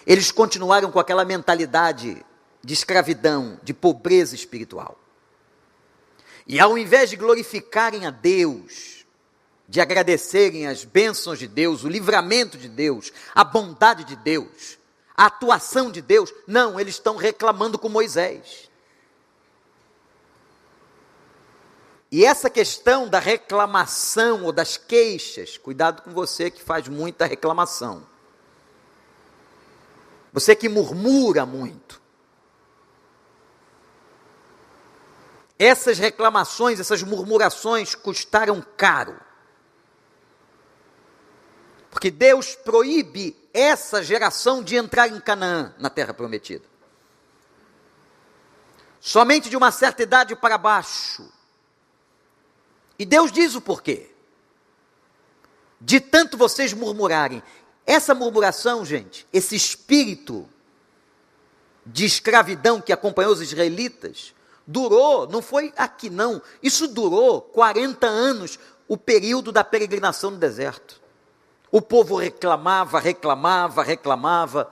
Eles 0.07 0.31
continuaram 0.31 0.89
com 0.89 0.97
aquela 0.97 1.25
mentalidade 1.25 2.25
de 2.63 2.73
escravidão, 2.73 3.59
de 3.61 3.73
pobreza 3.73 4.35
espiritual. 4.35 4.97
E 6.47 6.57
ao 6.57 6.77
invés 6.77 7.09
de 7.09 7.17
glorificarem 7.17 8.05
a 8.05 8.11
Deus, 8.11 9.05
de 9.67 9.81
agradecerem 9.81 10.67
as 10.67 10.85
bênçãos 10.85 11.37
de 11.37 11.45
Deus, 11.45 11.83
o 11.83 11.89
livramento 11.89 12.57
de 12.57 12.69
Deus, 12.69 13.11
a 13.35 13.43
bondade 13.43 14.05
de 14.05 14.15
Deus, 14.15 14.77
a 15.17 15.25
atuação 15.25 15.91
de 15.91 16.01
Deus, 16.01 16.33
não, 16.47 16.79
eles 16.79 16.95
estão 16.95 17.17
reclamando 17.17 17.77
com 17.77 17.89
Moisés. 17.89 18.68
E 22.11 22.25
essa 22.25 22.49
questão 22.49 23.07
da 23.07 23.19
reclamação 23.19 24.43
ou 24.43 24.51
das 24.51 24.77
queixas, 24.77 25.57
cuidado 25.57 26.01
com 26.01 26.11
você 26.11 26.49
que 26.49 26.61
faz 26.61 26.87
muita 26.87 27.25
reclamação. 27.25 28.05
Você 30.33 30.55
que 30.55 30.67
murmura 30.67 31.45
muito. 31.45 32.01
Essas 35.57 35.99
reclamações, 35.99 36.79
essas 36.79 37.03
murmurações 37.03 37.93
custaram 37.93 38.65
caro. 38.75 39.19
Porque 41.91 42.09
Deus 42.09 42.55
proíbe 42.55 43.35
essa 43.53 44.01
geração 44.01 44.63
de 44.63 44.75
entrar 44.75 45.09
em 45.09 45.19
Canaã, 45.19 45.75
na 45.77 45.89
terra 45.89 46.13
prometida. 46.13 46.65
Somente 48.99 49.49
de 49.49 49.57
uma 49.57 49.71
certa 49.71 50.01
idade 50.01 50.35
para 50.35 50.57
baixo. 50.57 51.38
E 52.99 53.05
Deus 53.05 53.31
diz 53.31 53.55
o 53.55 53.61
porquê. 53.61 54.11
De 55.79 56.01
tanto 56.01 56.37
vocês 56.37 56.73
murmurarem. 56.73 57.41
Essa 57.85 58.13
murmuração, 58.13 58.85
gente, 58.85 59.25
esse 59.31 59.55
espírito 59.55 60.47
de 61.85 62.05
escravidão 62.05 62.81
que 62.81 62.91
acompanhou 62.91 63.31
os 63.31 63.41
israelitas, 63.41 64.35
durou, 64.67 65.27
não 65.27 65.41
foi 65.41 65.73
aqui 65.75 66.09
não, 66.09 66.39
isso 66.61 66.87
durou 66.87 67.41
40 67.41 68.05
anos, 68.05 68.59
o 68.87 68.95
período 68.95 69.51
da 69.51 69.63
peregrinação 69.63 70.29
no 70.29 70.37
deserto. 70.37 71.01
O 71.71 71.81
povo 71.81 72.15
reclamava, 72.17 72.99
reclamava, 72.99 73.81
reclamava. 73.81 74.71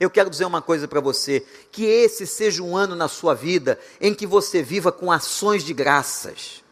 Eu 0.00 0.10
quero 0.10 0.28
dizer 0.28 0.44
uma 0.44 0.60
coisa 0.60 0.88
para 0.88 1.00
você: 1.00 1.46
que 1.70 1.84
esse 1.84 2.26
seja 2.26 2.62
um 2.62 2.76
ano 2.76 2.94
na 2.94 3.08
sua 3.08 3.34
vida 3.34 3.78
em 4.00 4.14
que 4.14 4.26
você 4.26 4.62
viva 4.62 4.90
com 4.90 5.12
ações 5.12 5.62
de 5.62 5.72
graças 5.72 6.62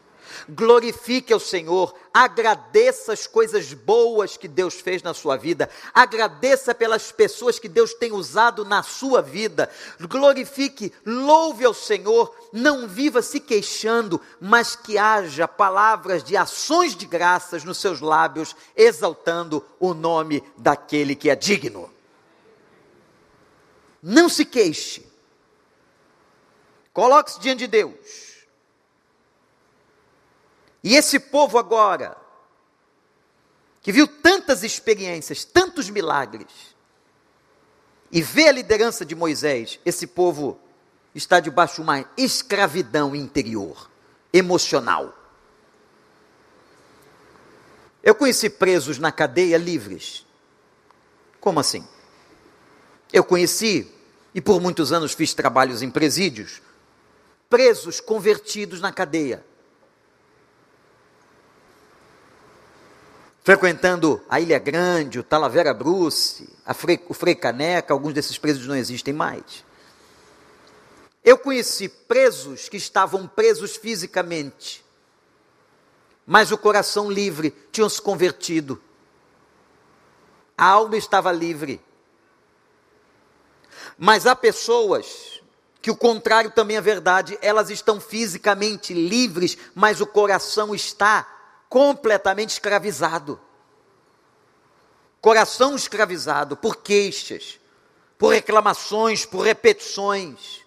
glorifique 0.49 1.33
ao 1.33 1.39
Senhor, 1.39 1.93
agradeça 2.13 3.13
as 3.13 3.27
coisas 3.27 3.73
boas 3.73 4.37
que 4.37 4.47
Deus 4.47 4.75
fez 4.75 5.03
na 5.03 5.13
sua 5.13 5.35
vida, 5.35 5.69
agradeça 5.93 6.73
pelas 6.73 7.11
pessoas 7.11 7.59
que 7.59 7.67
Deus 7.67 7.93
tem 7.93 8.11
usado 8.11 8.63
na 8.63 8.81
sua 8.81 9.21
vida, 9.21 9.69
glorifique, 9.99 10.93
louve 11.05 11.65
ao 11.65 11.73
Senhor, 11.73 12.33
não 12.53 12.87
viva 12.87 13.21
se 13.21 13.39
queixando, 13.39 14.21
mas 14.39 14.75
que 14.75 14.97
haja 14.97 15.47
palavras 15.47 16.23
de 16.23 16.37
ações 16.37 16.95
de 16.95 17.05
graças 17.05 17.63
nos 17.63 17.77
seus 17.77 17.99
lábios, 17.99 18.55
exaltando 18.75 19.63
o 19.79 19.93
nome 19.93 20.43
daquele 20.57 21.15
que 21.15 21.29
é 21.29 21.35
digno. 21.35 21.91
Não 24.01 24.29
se 24.29 24.45
queixe. 24.45 25.05
Coloque-se 26.93 27.39
diante 27.39 27.59
de 27.59 27.67
Deus 27.67 28.26
e 30.87 30.95
esse 30.95 31.19
povo 31.19 31.57
agora, 31.57 32.15
que 33.81 33.91
viu 33.91 34.07
tantas 34.07 34.63
experiências, 34.63 35.43
tantos 35.43 35.89
milagres, 35.89 36.47
e 38.09 38.21
vê 38.21 38.47
a 38.47 38.53
liderança 38.53 39.05
de 39.05 39.13
Moisés, 39.13 39.81
esse 39.85 40.07
povo 40.07 40.57
está 41.13 41.41
debaixo 41.41 41.75
de 41.75 41.81
uma 41.81 42.09
escravidão 42.15 43.13
interior, 43.13 43.91
emocional. 44.31 45.13
Eu 48.01 48.15
conheci 48.15 48.49
presos 48.49 48.97
na 48.97 49.11
cadeia 49.11 49.57
livres. 49.57 50.25
Como 51.41 51.59
assim? 51.59 51.85
Eu 53.11 53.25
conheci, 53.25 53.93
e 54.33 54.39
por 54.39 54.61
muitos 54.61 54.93
anos 54.93 55.11
fiz 55.11 55.33
trabalhos 55.33 55.81
em 55.81 55.91
presídios, 55.91 56.61
presos 57.49 57.99
convertidos 57.99 58.79
na 58.79 58.93
cadeia 58.93 59.43
frequentando 63.47 64.21
a 64.27 64.41
Ilha 64.41 64.59
Grande, 64.59 65.19
o 65.19 65.23
Talavera 65.23 65.73
Bruce, 65.73 66.49
Frei, 66.75 67.01
o 67.07 67.13
Frei 67.13 67.33
Caneca, 67.33 67.93
alguns 67.93 68.13
desses 68.13 68.37
presos 68.37 68.67
não 68.67 68.75
existem 68.75 69.13
mais. 69.13 69.63
Eu 71.23 71.37
conheci 71.37 71.87
presos 71.87 72.67
que 72.67 72.75
estavam 72.75 73.25
presos 73.25 73.77
fisicamente, 73.77 74.83
mas 76.25 76.51
o 76.51 76.57
coração 76.57 77.09
livre, 77.09 77.55
tinham 77.71 77.87
se 77.87 78.01
convertido. 78.01 78.81
A 80.57 80.65
alma 80.65 80.97
estava 80.97 81.31
livre. 81.31 81.79
Mas 83.97 84.27
há 84.27 84.35
pessoas 84.35 85.41
que 85.81 85.89
o 85.89 85.95
contrário 85.95 86.51
também 86.51 86.75
é 86.75 86.81
verdade, 86.81 87.39
elas 87.41 87.69
estão 87.69 88.01
fisicamente 88.01 88.93
livres, 88.93 89.57
mas 89.73 90.01
o 90.01 90.05
coração 90.05 90.75
está 90.75 91.36
completamente 91.77 92.49
escravizado. 92.49 93.39
Coração 95.21 95.75
escravizado 95.75 96.57
por 96.57 96.77
queixas, 96.77 97.59
por 98.17 98.29
reclamações, 98.29 99.27
por 99.27 99.41
repetições. 99.41 100.65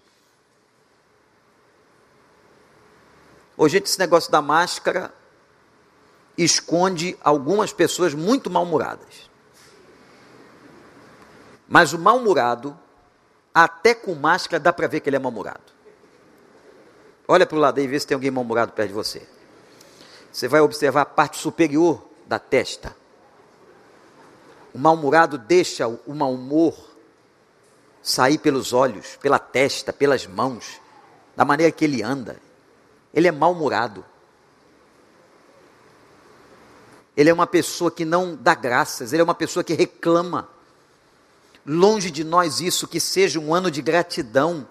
Hoje, 3.57 3.79
esse 3.79 3.99
negócio 3.99 4.31
da 4.31 4.40
máscara 4.40 5.12
esconde 6.38 7.18
algumas 7.25 7.73
pessoas 7.73 8.14
muito 8.14 8.49
mal-humoradas. 8.49 9.29
Mas 11.68 11.92
o 11.92 11.99
mal-humorado, 11.99 12.79
até 13.53 13.96
com 13.96 14.14
máscara, 14.14 14.61
dá 14.61 14.73
para 14.73 14.87
ver 14.87 15.01
que 15.01 15.09
ele 15.09 15.16
é 15.16 15.18
mal-humorado. 15.18 15.73
Olha 17.27 17.44
para 17.44 17.57
o 17.57 17.61
lado 17.61 17.79
aí 17.79 17.85
e 17.85 17.88
vê 17.88 17.99
se 17.99 18.07
tem 18.07 18.14
alguém 18.14 18.31
mal-humorado 18.31 18.70
perto 18.73 18.88
de 18.88 18.94
você. 18.94 19.39
Você 20.33 20.47
vai 20.49 20.61
observar 20.61 21.03
a 21.03 21.07
parte 21.07 21.38
superior 21.38 22.03
da 22.27 22.38
testa. 22.38 22.95
O 24.73 24.79
mal-humorado 24.79 25.37
deixa 25.37 25.88
o 25.88 26.14
mau 26.14 26.33
humor 26.33 26.90
sair 28.03 28.38
pelos 28.38 28.73
olhos, 28.73 29.16
pela 29.21 29.38
testa, 29.38 29.93
pelas 29.93 30.27
mãos, 30.27 30.81
da 31.37 31.45
maneira 31.45 31.73
que 31.73 31.85
ele 31.85 32.03
anda. 32.03 32.40
Ele 33.12 33.27
é 33.27 33.33
mal-humorado. 33.33 34.05
Ele 37.16 37.29
é 37.29 37.35
uma 37.35 37.47
pessoa 37.47 37.90
que 37.90 38.05
não 38.05 38.37
dá 38.37 38.55
graças, 38.55 39.12
ele 39.12 39.21
é 39.21 39.25
uma 39.25 39.35
pessoa 39.35 39.64
que 39.64 39.75
reclama. 39.75 40.49
Longe 41.66 42.11
de 42.11 42.25
nós 42.25 42.61
isso, 42.61 42.88
que 42.88 43.01
seja 43.01 43.38
um 43.38 43.53
ano 43.53 43.71
de 43.71 43.83
gratidão, 43.83 44.66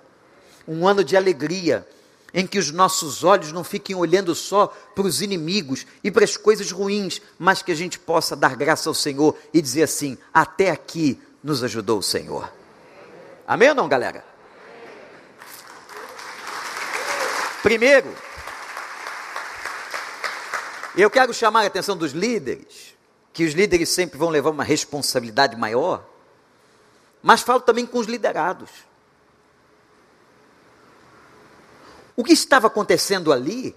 um 0.68 0.88
ano 0.88 1.04
de 1.04 1.16
alegria, 1.16 1.88
em 2.34 2.46
que 2.46 2.60
os 2.60 2.72
nossos 2.72 3.24
olhos 3.24 3.52
não 3.52 3.64
fiquem 3.64 3.96
olhando 3.96 4.36
só 4.36 4.68
para 4.68 5.06
os 5.06 5.22
inimigos 5.22 5.86
e 6.04 6.12
para 6.12 6.24
as 6.24 6.38
coisas 6.38 6.72
ruins, 6.72 7.22
mas 7.38 7.62
que 7.62 7.72
a 7.72 7.76
gente 7.76 7.98
possa 7.98 8.36
dar 8.36 8.56
graça 8.56 8.90
ao 8.90 8.94
Senhor 8.94 9.38
e 9.54 9.62
dizer 9.62 9.84
assim: 9.84 10.18
até 10.34 10.70
aqui 10.70 11.20
nos 11.44 11.64
ajudou 11.64 12.00
o 12.00 12.04
Senhor. 12.04 12.52
Amém 13.48 13.70
ou 13.70 13.76
não, 13.76 13.88
galera? 13.88 14.24
Primeiro, 17.64 18.16
eu 20.96 21.10
quero 21.10 21.34
chamar 21.34 21.64
a 21.64 21.68
atenção 21.68 21.96
dos 21.96 22.12
líderes, 22.12 22.96
que 23.34 23.44
os 23.44 23.54
líderes 23.54 23.90
sempre 23.90 24.18
vão 24.18 24.30
levar 24.30 24.50
uma 24.50 24.64
responsabilidade 24.64 25.56
maior, 25.56 26.06
mas 27.22 27.42
falo 27.42 27.62
também 27.62 27.86
com 27.86 27.98
os 27.98 28.08
liderados. 28.08 28.70
O 32.20 32.24
que 32.24 32.34
estava 32.34 32.68
acontecendo 32.68 33.32
ali 33.32 33.74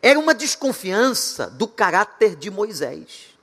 era 0.00 0.18
uma 0.18 0.32
desconfiança 0.32 1.50
do 1.50 1.68
caráter 1.68 2.34
de 2.34 2.50
Moisés. 2.50 3.36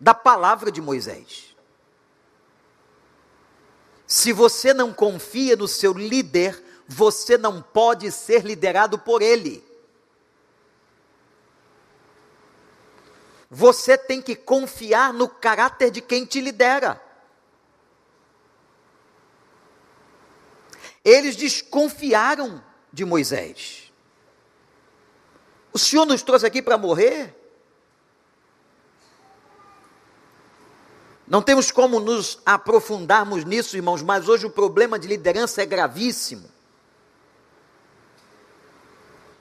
da 0.00 0.12
palavra 0.12 0.72
de 0.72 0.80
Moisés. 0.80 1.56
Se 4.08 4.32
você 4.32 4.74
não 4.74 4.92
confia 4.92 5.54
no 5.54 5.68
seu 5.68 5.92
líder, 5.92 6.60
você 6.88 7.38
não 7.38 7.62
pode 7.62 8.10
ser 8.10 8.44
liderado 8.44 8.98
por 8.98 9.22
ele. 9.22 9.64
Você 13.48 13.96
tem 13.96 14.20
que 14.20 14.34
confiar 14.34 15.12
no 15.12 15.28
caráter 15.28 15.92
de 15.92 16.00
quem 16.00 16.24
te 16.24 16.40
lidera. 16.40 17.05
Eles 21.06 21.36
desconfiaram 21.36 22.60
de 22.92 23.04
Moisés. 23.04 23.92
O 25.72 25.78
Senhor 25.78 26.04
nos 26.04 26.20
trouxe 26.20 26.44
aqui 26.44 26.60
para 26.60 26.76
morrer? 26.76 27.32
Não 31.28 31.40
temos 31.40 31.70
como 31.70 32.00
nos 32.00 32.40
aprofundarmos 32.44 33.44
nisso, 33.44 33.76
irmãos, 33.76 34.02
mas 34.02 34.28
hoje 34.28 34.46
o 34.46 34.50
problema 34.50 34.98
de 34.98 35.06
liderança 35.06 35.62
é 35.62 35.66
gravíssimo. 35.66 36.50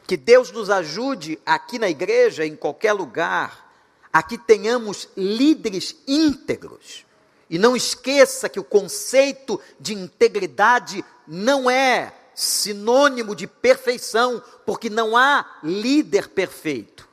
Que 0.06 0.15
Deus 0.15 0.51
nos 0.51 0.69
ajude 0.69 1.39
aqui 1.43 1.80
na 1.80 1.89
igreja, 1.89 2.45
em 2.45 2.56
qualquer 2.56 2.93
lugar, 2.93 3.73
a 4.13 4.21
que 4.21 4.38
tenhamos 4.38 5.10
líderes 5.17 5.95
íntegros. 6.08 7.04
E 7.49 7.58
não 7.58 7.75
esqueça 7.75 8.49
que 8.49 8.60
o 8.60 8.63
conceito 8.63 9.62
de 9.79 9.93
integridade 9.93 11.05
não 11.27 11.69
é 11.69 12.13
sinônimo 12.34 13.36
de 13.36 13.47
perfeição, 13.47 14.43
porque 14.65 14.89
não 14.89 15.15
há 15.15 15.60
líder 15.63 16.29
perfeito. 16.29 17.08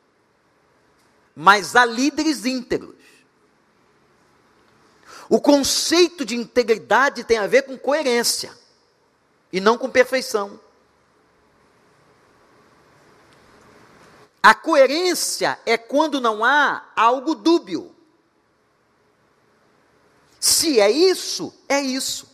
Mas 1.35 1.77
há 1.77 1.85
líderes 1.85 2.45
íntegros. 2.45 2.97
O 5.29 5.41
conceito 5.41 6.25
de 6.25 6.37
integridade 6.37 7.25
tem 7.25 7.39
a 7.39 7.47
ver 7.47 7.63
com 7.63 7.79
coerência 7.79 8.53
e 9.53 9.61
não 9.61 9.79
com 9.79 9.89
perfeição. 9.89 10.61
A 14.43 14.55
coerência 14.55 15.59
é 15.65 15.79
quando 15.79 16.21
não 16.21 16.45
há 16.45 16.85
algo 16.97 17.35
dúbio. 17.35 17.92
Se 20.43 20.81
é 20.81 20.91
isso, 20.91 21.55
é 21.69 21.81
isso. 21.81 22.27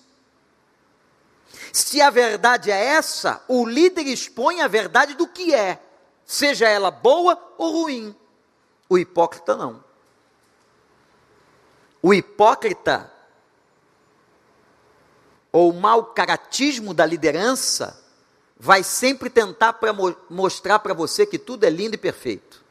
Se 1.70 2.00
a 2.00 2.08
verdade 2.08 2.70
é 2.70 2.84
essa, 2.86 3.44
o 3.46 3.66
líder 3.66 4.06
expõe 4.06 4.62
a 4.62 4.66
verdade 4.66 5.12
do 5.12 5.28
que 5.28 5.54
é, 5.54 5.78
seja 6.24 6.66
ela 6.66 6.90
boa 6.90 7.38
ou 7.58 7.82
ruim. 7.82 8.16
O 8.88 8.96
hipócrita 8.96 9.54
não. 9.54 9.84
O 12.00 12.14
hipócrita, 12.14 13.12
ou 15.52 15.70
o 15.70 15.78
mau 15.78 16.06
caratismo 16.06 16.94
da 16.94 17.04
liderança, 17.04 18.02
vai 18.58 18.82
sempre 18.82 19.28
tentar 19.28 19.74
para 19.74 19.92
mo 19.92 20.16
mostrar 20.30 20.78
para 20.78 20.94
você 20.94 21.26
que 21.26 21.38
tudo 21.38 21.64
é 21.64 21.68
lindo 21.68 21.94
e 21.94 21.98
perfeito. 21.98 22.64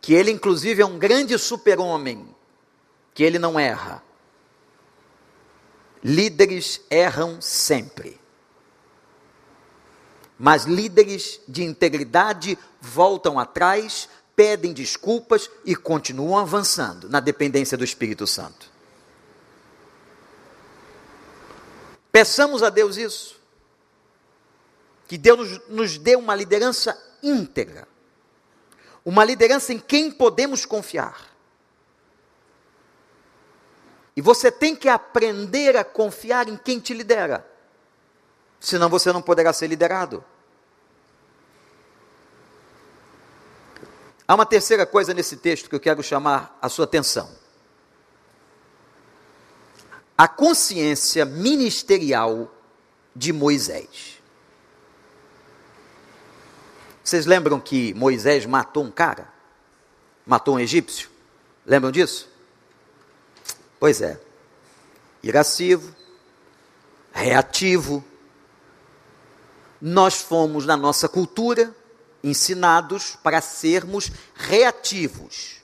Que 0.00 0.12
ele, 0.12 0.32
inclusive, 0.32 0.82
é 0.82 0.86
um 0.86 0.98
grande 0.98 1.38
super-homem, 1.38 2.34
que 3.14 3.22
ele 3.22 3.38
não 3.38 3.58
erra. 3.58 4.02
Líderes 6.02 6.80
erram 6.90 7.40
sempre. 7.40 8.18
Mas 10.38 10.64
líderes 10.64 11.40
de 11.46 11.62
integridade 11.62 12.58
voltam 12.80 13.38
atrás, 13.38 14.08
pedem 14.34 14.72
desculpas 14.72 15.50
e 15.66 15.76
continuam 15.76 16.38
avançando 16.38 17.10
na 17.10 17.20
dependência 17.20 17.76
do 17.76 17.84
Espírito 17.84 18.26
Santo. 18.26 18.70
Peçamos 22.10 22.62
a 22.62 22.70
Deus 22.70 22.96
isso. 22.96 23.38
Que 25.06 25.18
Deus 25.18 25.60
nos, 25.68 25.98
dê 25.98 26.16
uma 26.16 26.34
liderança 26.34 26.96
íntegra. 27.22 27.86
Uma 29.04 29.24
liderança 29.24 29.72
em 29.72 29.78
quem 29.78 30.10
podemos 30.10 30.64
confiar. 30.64 31.29
E 34.20 34.22
você 34.22 34.52
tem 34.52 34.76
que 34.76 34.86
aprender 34.86 35.78
a 35.78 35.82
confiar 35.82 36.46
em 36.46 36.54
quem 36.54 36.78
te 36.78 36.92
lidera. 36.92 37.42
Senão 38.60 38.90
você 38.90 39.10
não 39.14 39.22
poderá 39.22 39.50
ser 39.50 39.66
liderado. 39.66 40.22
Há 44.28 44.34
uma 44.34 44.44
terceira 44.44 44.84
coisa 44.84 45.14
nesse 45.14 45.38
texto 45.38 45.70
que 45.70 45.74
eu 45.74 45.80
quero 45.80 46.02
chamar 46.02 46.58
a 46.60 46.68
sua 46.68 46.84
atenção. 46.84 47.34
A 50.18 50.28
consciência 50.28 51.24
ministerial 51.24 52.54
de 53.16 53.32
Moisés. 53.32 54.20
Vocês 57.02 57.24
lembram 57.24 57.58
que 57.58 57.94
Moisés 57.94 58.44
matou 58.44 58.84
um 58.84 58.90
cara? 58.90 59.32
Matou 60.26 60.56
um 60.56 60.60
egípcio? 60.60 61.08
Lembram 61.64 61.90
disso? 61.90 62.29
Pois 63.80 64.02
é. 64.02 64.20
Irascivo, 65.22 65.94
reativo. 67.10 68.04
Nós 69.80 70.20
fomos, 70.20 70.66
na 70.66 70.76
nossa 70.76 71.08
cultura, 71.08 71.74
ensinados 72.22 73.16
para 73.16 73.40
sermos 73.40 74.12
reativos. 74.34 75.62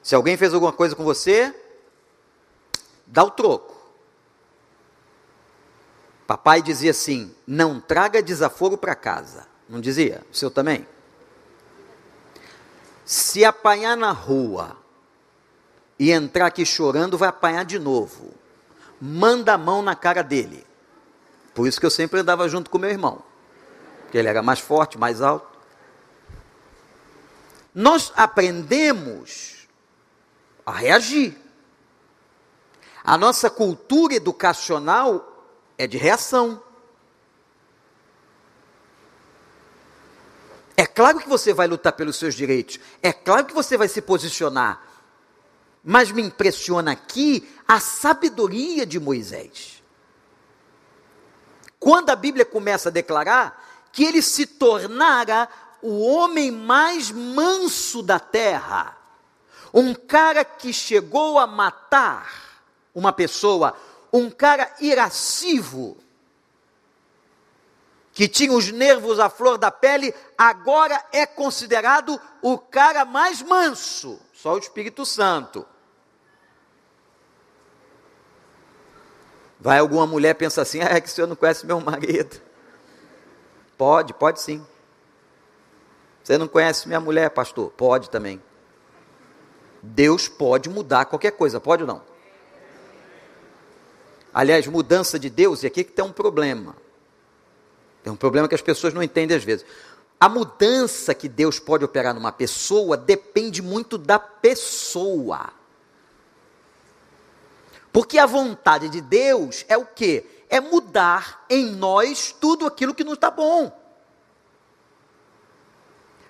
Se 0.00 0.14
alguém 0.14 0.36
fez 0.36 0.54
alguma 0.54 0.72
coisa 0.72 0.94
com 0.94 1.02
você, 1.02 1.52
dá 3.04 3.24
o 3.24 3.30
troco. 3.30 3.76
Papai 6.24 6.62
dizia 6.62 6.92
assim: 6.92 7.34
não 7.44 7.80
traga 7.80 8.22
desaforo 8.22 8.78
para 8.78 8.94
casa. 8.94 9.48
Não 9.68 9.80
dizia? 9.80 10.24
O 10.32 10.36
seu 10.36 10.50
também? 10.50 10.86
Se 13.04 13.44
apanhar 13.44 13.96
na 13.96 14.12
rua 14.12 14.79
e 16.00 16.10
entrar 16.10 16.46
aqui 16.46 16.64
chorando, 16.64 17.18
vai 17.18 17.28
apanhar 17.28 17.62
de 17.62 17.78
novo. 17.78 18.32
Manda 18.98 19.52
a 19.52 19.58
mão 19.58 19.82
na 19.82 19.94
cara 19.94 20.22
dele. 20.22 20.66
Por 21.54 21.68
isso 21.68 21.78
que 21.78 21.84
eu 21.84 21.90
sempre 21.90 22.20
andava 22.20 22.48
junto 22.48 22.70
com 22.70 22.78
meu 22.78 22.88
irmão. 22.88 23.22
Porque 24.04 24.16
ele 24.16 24.26
era 24.26 24.42
mais 24.42 24.60
forte, 24.60 24.96
mais 24.96 25.20
alto. 25.20 25.46
Nós 27.74 28.14
aprendemos 28.16 29.68
a 30.64 30.72
reagir. 30.72 31.36
A 33.04 33.18
nossa 33.18 33.50
cultura 33.50 34.14
educacional 34.14 35.52
é 35.76 35.86
de 35.86 35.98
reação. 35.98 36.62
É 40.78 40.86
claro 40.86 41.18
que 41.18 41.28
você 41.28 41.52
vai 41.52 41.66
lutar 41.66 41.92
pelos 41.92 42.16
seus 42.16 42.34
direitos. 42.34 42.80
É 43.02 43.12
claro 43.12 43.44
que 43.44 43.52
você 43.52 43.76
vai 43.76 43.86
se 43.86 44.00
posicionar. 44.00 44.89
Mas 45.82 46.10
me 46.12 46.22
impressiona 46.22 46.92
aqui 46.92 47.48
a 47.66 47.80
sabedoria 47.80 48.84
de 48.84 49.00
Moisés. 49.00 49.82
Quando 51.78 52.10
a 52.10 52.16
Bíblia 52.16 52.44
começa 52.44 52.90
a 52.90 52.92
declarar 52.92 53.88
que 53.90 54.04
ele 54.04 54.20
se 54.20 54.46
tornara 54.46 55.48
o 55.82 56.00
homem 56.06 56.50
mais 56.50 57.10
manso 57.10 58.02
da 58.02 58.20
terra, 58.20 58.96
um 59.72 59.94
cara 59.94 60.44
que 60.44 60.72
chegou 60.72 61.38
a 61.38 61.46
matar 61.46 62.30
uma 62.94 63.12
pessoa, 63.12 63.74
um 64.12 64.30
cara 64.30 64.70
irascivo, 64.80 65.96
que 68.12 68.28
tinha 68.28 68.52
os 68.52 68.70
nervos 68.70 69.18
à 69.18 69.30
flor 69.30 69.56
da 69.56 69.70
pele, 69.70 70.14
agora 70.36 71.02
é 71.12 71.24
considerado 71.24 72.20
o 72.42 72.58
cara 72.58 73.04
mais 73.04 73.40
manso, 73.40 74.20
só 74.34 74.54
o 74.54 74.58
Espírito 74.58 75.06
Santo. 75.06 75.66
Vai 79.60 79.78
alguma 79.78 80.06
mulher 80.06 80.34
pensa 80.34 80.62
assim: 80.62 80.80
ah, 80.82 80.96
é 80.96 81.00
que 81.00 81.08
o 81.08 81.10
senhor 81.10 81.26
não 81.26 81.36
conhece 81.36 81.66
meu 81.66 81.80
marido. 81.80 82.40
Pode, 83.76 84.14
pode 84.14 84.40
sim. 84.40 84.64
Você 86.22 86.38
não 86.38 86.48
conhece 86.48 86.86
minha 86.86 87.00
mulher, 87.00 87.30
pastor? 87.30 87.70
Pode 87.70 88.10
também. 88.10 88.42
Deus 89.82 90.28
pode 90.28 90.68
mudar 90.68 91.06
qualquer 91.06 91.32
coisa, 91.32 91.58
pode 91.58 91.82
ou 91.82 91.88
não? 91.88 92.02
Aliás, 94.32 94.66
mudança 94.66 95.18
de 95.18 95.28
Deus, 95.28 95.62
e 95.62 95.66
aqui 95.66 95.82
que 95.82 95.92
tem 95.92 96.04
um 96.04 96.12
problema. 96.12 96.76
Tem 98.02 98.12
um 98.12 98.16
problema 98.16 98.48
que 98.48 98.54
as 98.54 98.62
pessoas 98.62 98.94
não 98.94 99.02
entendem 99.02 99.36
às 99.36 99.42
vezes. 99.42 99.66
A 100.18 100.28
mudança 100.28 101.14
que 101.14 101.28
Deus 101.28 101.58
pode 101.58 101.84
operar 101.84 102.14
numa 102.14 102.30
pessoa 102.30 102.96
depende 102.96 103.62
muito 103.62 103.96
da 103.96 104.18
pessoa. 104.18 105.52
Porque 107.92 108.18
a 108.18 108.26
vontade 108.26 108.88
de 108.88 109.00
Deus 109.00 109.64
é 109.68 109.76
o 109.76 109.84
que? 109.84 110.24
É 110.48 110.60
mudar 110.60 111.44
em 111.48 111.66
nós 111.66 112.34
tudo 112.40 112.66
aquilo 112.66 112.94
que 112.94 113.04
não 113.04 113.14
está 113.14 113.30
bom. 113.30 113.76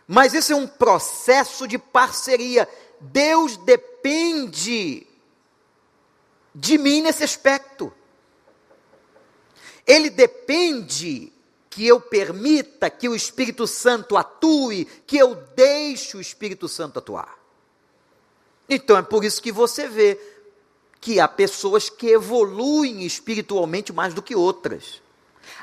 Mas 0.06 0.34
isso 0.34 0.52
é 0.52 0.56
um 0.56 0.66
processo 0.66 1.68
de 1.68 1.78
parceria. 1.78 2.68
Deus 3.00 3.56
depende 3.58 5.06
de 6.54 6.78
mim 6.78 7.02
nesse 7.02 7.22
aspecto. 7.22 7.92
Ele 9.86 10.10
depende 10.10 11.32
que 11.68 11.86
eu 11.86 12.00
permita 12.00 12.90
que 12.90 13.08
o 13.08 13.14
Espírito 13.14 13.66
Santo 13.66 14.16
atue, 14.16 14.84
que 15.06 15.16
eu 15.16 15.36
deixe 15.54 16.16
o 16.16 16.20
Espírito 16.20 16.68
Santo 16.68 16.98
atuar. 16.98 17.38
Então 18.68 18.96
é 18.96 19.02
por 19.02 19.24
isso 19.24 19.40
que 19.40 19.52
você 19.52 19.88
vê 19.88 20.18
que 21.00 21.18
há 21.18 21.26
pessoas 21.26 21.88
que 21.88 22.08
evoluem 22.08 23.04
espiritualmente 23.04 23.92
mais 23.92 24.12
do 24.12 24.20
que 24.22 24.36
outras. 24.36 25.00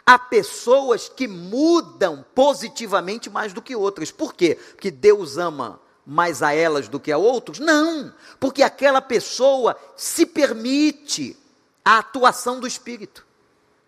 Há 0.05 0.17
pessoas 0.17 1.07
que 1.07 1.27
mudam 1.27 2.25
positivamente 2.33 3.29
mais 3.29 3.53
do 3.53 3.61
que 3.61 3.75
outras. 3.75 4.11
Por 4.11 4.33
quê? 4.33 4.55
Porque 4.55 4.89
Deus 4.89 5.37
ama 5.37 5.79
mais 6.05 6.41
a 6.41 6.53
elas 6.53 6.87
do 6.87 6.99
que 6.99 7.11
a 7.11 7.17
outros? 7.17 7.59
Não, 7.59 8.13
porque 8.39 8.63
aquela 8.63 9.01
pessoa 9.01 9.77
se 9.95 10.25
permite 10.25 11.37
a 11.83 11.99
atuação 11.99 12.59
do 12.59 12.65
Espírito. 12.65 13.25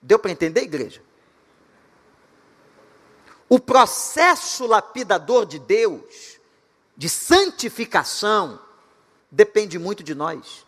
Deu 0.02 0.20
para 0.20 0.32
entender, 0.32 0.62
igreja? 0.62 1.02
O 3.48 3.60
processo 3.60 4.68
lapidador 4.68 5.46
de 5.46 5.58
Deus, 5.58 6.40
de 6.96 7.10
santificação, 7.10 8.60
depende 9.32 9.80
muito 9.80 10.04
de 10.04 10.14
nós. 10.14 10.66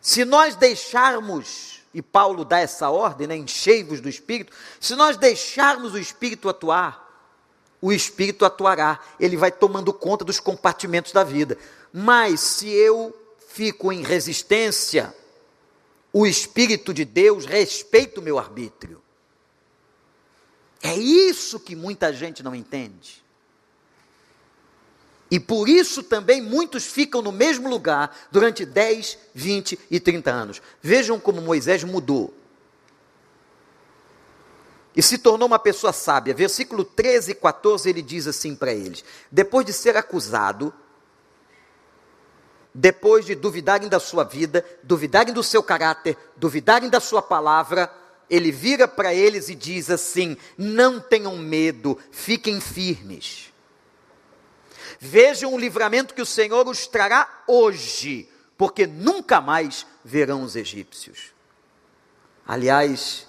Se 0.00 0.24
nós 0.24 0.56
deixarmos, 0.56 1.80
e 1.92 2.00
Paulo 2.00 2.44
dá 2.44 2.58
essa 2.58 2.88
ordem, 2.88 3.26
né, 3.26 3.36
enchei-vos 3.36 4.00
do 4.00 4.08
Espírito, 4.08 4.52
se 4.80 4.94
nós 4.94 5.16
deixarmos 5.16 5.94
o 5.94 5.98
Espírito 5.98 6.48
atuar, 6.48 7.08
o 7.80 7.92
Espírito 7.92 8.44
atuará, 8.44 9.00
ele 9.18 9.36
vai 9.36 9.50
tomando 9.50 9.92
conta 9.92 10.24
dos 10.24 10.38
compartimentos 10.38 11.12
da 11.12 11.24
vida. 11.24 11.56
Mas 11.92 12.40
se 12.40 12.68
eu 12.68 13.14
fico 13.48 13.92
em 13.92 14.02
resistência, 14.02 15.14
o 16.12 16.26
Espírito 16.26 16.92
de 16.92 17.04
Deus 17.04 17.44
respeita 17.44 18.20
o 18.20 18.22
meu 18.22 18.38
arbítrio. 18.38 19.02
É 20.82 20.94
isso 20.94 21.60
que 21.60 21.76
muita 21.76 22.12
gente 22.12 22.42
não 22.42 22.54
entende. 22.54 23.22
E 25.30 25.38
por 25.38 25.68
isso 25.68 26.02
também 26.02 26.42
muitos 26.42 26.84
ficam 26.84 27.22
no 27.22 27.30
mesmo 27.30 27.68
lugar 27.68 28.16
durante 28.32 28.66
10, 28.66 29.16
20 29.32 29.78
e 29.90 30.00
30 30.00 30.30
anos. 30.30 30.62
Vejam 30.82 31.20
como 31.20 31.40
Moisés 31.40 31.84
mudou 31.84 32.34
e 34.94 35.02
se 35.02 35.18
tornou 35.18 35.46
uma 35.46 35.58
pessoa 35.58 35.92
sábia. 35.92 36.34
Versículo 36.34 36.84
13 36.84 37.32
e 37.32 37.34
14 37.34 37.88
ele 37.88 38.02
diz 38.02 38.26
assim 38.26 38.54
para 38.56 38.72
eles: 38.72 39.04
Depois 39.30 39.64
de 39.64 39.72
ser 39.72 39.96
acusado, 39.96 40.74
depois 42.74 43.24
de 43.24 43.34
duvidarem 43.34 43.88
da 43.88 44.00
sua 44.00 44.24
vida, 44.24 44.64
duvidarem 44.82 45.32
do 45.32 45.42
seu 45.42 45.62
caráter, 45.62 46.16
duvidarem 46.36 46.88
da 46.88 47.00
sua 47.00 47.22
palavra, 47.22 47.92
ele 48.28 48.50
vira 48.50 48.86
para 48.88 49.14
eles 49.14 49.48
e 49.48 49.54
diz 49.54 49.90
assim: 49.90 50.36
Não 50.58 50.98
tenham 50.98 51.36
medo, 51.36 51.98
fiquem 52.10 52.60
firmes. 52.60 53.49
Vejam 55.02 55.54
o 55.54 55.58
livramento 55.58 56.12
que 56.12 56.20
o 56.20 56.26
Senhor 56.26 56.68
os 56.68 56.86
trará 56.86 57.42
hoje, 57.46 58.28
porque 58.58 58.86
nunca 58.86 59.40
mais 59.40 59.86
verão 60.04 60.42
os 60.42 60.54
egípcios. 60.54 61.32
Aliás, 62.46 63.26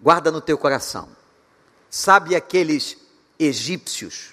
guarda 0.00 0.32
no 0.32 0.40
teu 0.40 0.56
coração. 0.56 1.10
Sabe 1.90 2.34
aqueles 2.34 2.96
egípcios, 3.38 4.32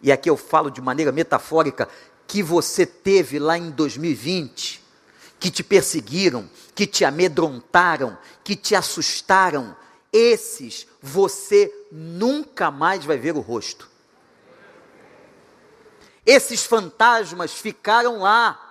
e 0.00 0.12
aqui 0.12 0.30
eu 0.30 0.36
falo 0.36 0.70
de 0.70 0.80
maneira 0.80 1.10
metafórica, 1.10 1.88
que 2.28 2.44
você 2.44 2.86
teve 2.86 3.40
lá 3.40 3.58
em 3.58 3.72
2020, 3.72 4.80
que 5.40 5.50
te 5.50 5.64
perseguiram, 5.64 6.48
que 6.76 6.86
te 6.86 7.04
amedrontaram, 7.04 8.16
que 8.44 8.54
te 8.54 8.76
assustaram, 8.76 9.76
esses 10.12 10.86
você 11.02 11.74
nunca 11.90 12.70
mais 12.70 13.04
vai 13.04 13.18
ver 13.18 13.34
o 13.34 13.40
rosto. 13.40 13.89
Esses 16.24 16.64
fantasmas 16.64 17.52
ficaram 17.52 18.20
lá. 18.20 18.66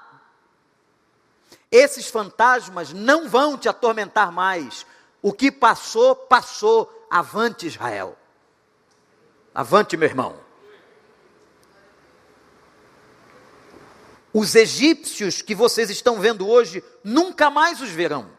Esses 1.71 2.07
fantasmas 2.07 2.93
não 2.93 3.29
vão 3.29 3.57
te 3.57 3.69
atormentar 3.69 4.31
mais, 4.31 4.85
o 5.21 5.31
que 5.33 5.51
passou, 5.51 6.15
passou. 6.15 6.95
Avante, 7.11 7.65
Israel. 7.65 8.15
Avante, 9.53 9.97
meu 9.97 10.07
irmão. 10.07 10.39
Os 14.31 14.53
egípcios 14.53 15.41
que 15.41 15.55
vocês 15.55 15.89
estão 15.89 16.19
vendo 16.19 16.47
hoje, 16.47 16.83
nunca 17.03 17.49
mais 17.49 17.81
os 17.81 17.89
verão. 17.89 18.29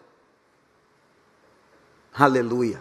Aleluia. 2.15 2.81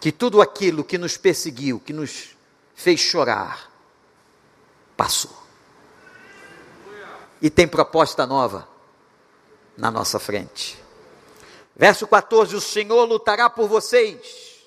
Que 0.00 0.10
tudo 0.10 0.42
aquilo 0.42 0.82
que 0.82 0.98
nos 0.98 1.16
perseguiu, 1.16 1.78
que 1.78 1.92
nos 1.92 2.36
fez 2.82 2.98
chorar, 2.98 3.70
passou. 4.96 5.30
E 7.40 7.48
tem 7.48 7.66
proposta 7.66 8.26
nova 8.26 8.68
na 9.76 9.90
nossa 9.90 10.18
frente. 10.18 10.82
Verso 11.76 12.06
14: 12.06 12.56
O 12.56 12.60
Senhor 12.60 13.04
lutará 13.04 13.48
por 13.48 13.68
vocês, 13.68 14.64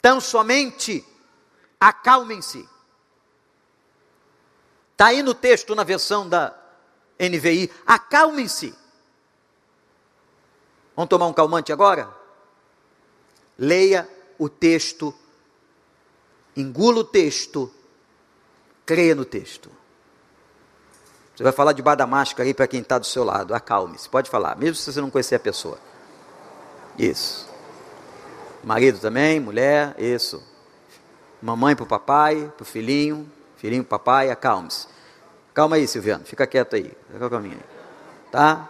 tão 0.00 0.20
somente 0.20 1.04
acalmem-se. 1.78 2.68
Está 4.92 5.06
aí 5.06 5.22
no 5.22 5.34
texto, 5.34 5.74
na 5.74 5.82
versão 5.82 6.28
da 6.28 6.56
NVI: 7.18 7.70
acalmem-se. 7.84 8.74
Vamos 10.94 11.08
tomar 11.08 11.26
um 11.26 11.32
calmante 11.32 11.72
agora? 11.72 12.08
Leia 13.58 14.08
o 14.38 14.48
texto, 14.48 15.12
engula 16.56 17.00
o 17.00 17.04
texto, 17.04 17.70
creia 18.86 19.14
no 19.14 19.24
texto. 19.24 19.70
Você 21.34 21.42
vai 21.42 21.52
falar 21.52 21.72
debaixo 21.72 21.98
da 21.98 22.06
máscara 22.06 22.48
aí 22.48 22.54
para 22.54 22.68
quem 22.68 22.80
está 22.80 22.96
do 22.98 23.06
seu 23.06 23.24
lado. 23.24 23.54
Acalme-se, 23.54 24.08
pode 24.08 24.30
falar, 24.30 24.56
mesmo 24.56 24.76
se 24.76 24.92
você 24.92 25.00
não 25.00 25.10
conhecer 25.10 25.34
a 25.34 25.40
pessoa. 25.40 25.78
Isso. 26.96 27.48
Marido 28.62 28.98
também, 29.00 29.40
mulher, 29.40 29.94
isso. 29.98 30.42
Mamãe 31.42 31.74
para 31.74 31.82
o 31.82 31.86
papai, 31.86 32.52
para 32.56 32.62
o 32.62 32.64
filhinho, 32.64 33.30
filhinho 33.56 33.84
para 33.84 33.98
papai, 33.98 34.30
acalme-se. 34.30 34.86
Calma 35.52 35.76
aí, 35.76 35.86
Silviano, 35.88 36.24
fica 36.24 36.46
quieto 36.46 36.76
aí. 36.76 36.92
Fica 37.12 37.28
calminho 37.28 37.56
aí. 37.56 37.64
Tá? 38.30 38.68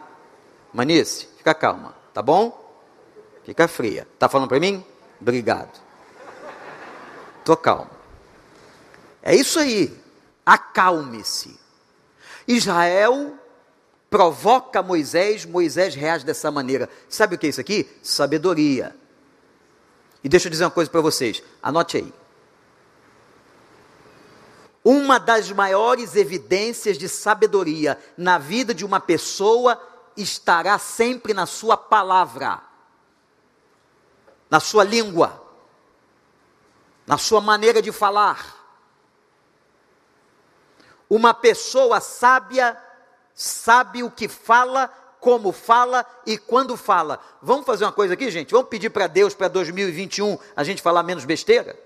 Manice, 0.72 1.28
fica 1.36 1.54
calma, 1.54 1.94
tá 2.12 2.22
bom? 2.22 2.64
Fica 3.44 3.68
fria. 3.68 4.08
Tá 4.18 4.28
falando 4.28 4.48
para 4.48 4.58
mim? 4.58 4.84
Obrigado. 5.20 5.83
Tô 7.44 7.56
calmo. 7.56 7.90
É 9.22 9.34
isso 9.34 9.58
aí. 9.58 9.96
Acalme-se. 10.44 11.58
Israel 12.46 13.38
provoca 14.10 14.82
Moisés, 14.82 15.44
Moisés 15.44 15.94
reage 15.94 16.24
dessa 16.24 16.50
maneira. 16.50 16.88
Sabe 17.08 17.34
o 17.34 17.38
que 17.38 17.46
é 17.46 17.50
isso 17.50 17.60
aqui? 17.60 17.90
Sabedoria. 18.02 18.94
E 20.22 20.28
deixa 20.28 20.46
eu 20.46 20.50
dizer 20.50 20.64
uma 20.64 20.70
coisa 20.70 20.90
para 20.90 21.00
vocês, 21.00 21.42
anote 21.62 21.98
aí. 21.98 22.14
Uma 24.82 25.18
das 25.18 25.50
maiores 25.50 26.14
evidências 26.14 26.96
de 26.96 27.08
sabedoria 27.08 27.98
na 28.16 28.38
vida 28.38 28.74
de 28.74 28.84
uma 28.84 29.00
pessoa 29.00 29.80
estará 30.16 30.78
sempre 30.78 31.34
na 31.34 31.46
sua 31.46 31.76
palavra, 31.76 32.62
na 34.50 34.60
sua 34.60 34.84
língua, 34.84 35.43
na 37.06 37.18
sua 37.18 37.40
maneira 37.40 37.82
de 37.82 37.92
falar. 37.92 38.64
Uma 41.08 41.34
pessoa 41.34 42.00
sábia 42.00 42.76
sabe 43.34 44.02
o 44.02 44.10
que 44.10 44.28
fala, 44.28 44.88
como 45.20 45.52
fala 45.52 46.06
e 46.26 46.38
quando 46.38 46.76
fala. 46.76 47.20
Vamos 47.42 47.66
fazer 47.66 47.84
uma 47.84 47.92
coisa 47.92 48.14
aqui, 48.14 48.30
gente? 48.30 48.52
Vamos 48.52 48.68
pedir 48.68 48.90
para 48.90 49.06
Deus 49.06 49.34
para 49.34 49.48
2021 49.48 50.38
a 50.56 50.64
gente 50.64 50.82
falar 50.82 51.02
menos 51.02 51.24
besteira? 51.24 51.78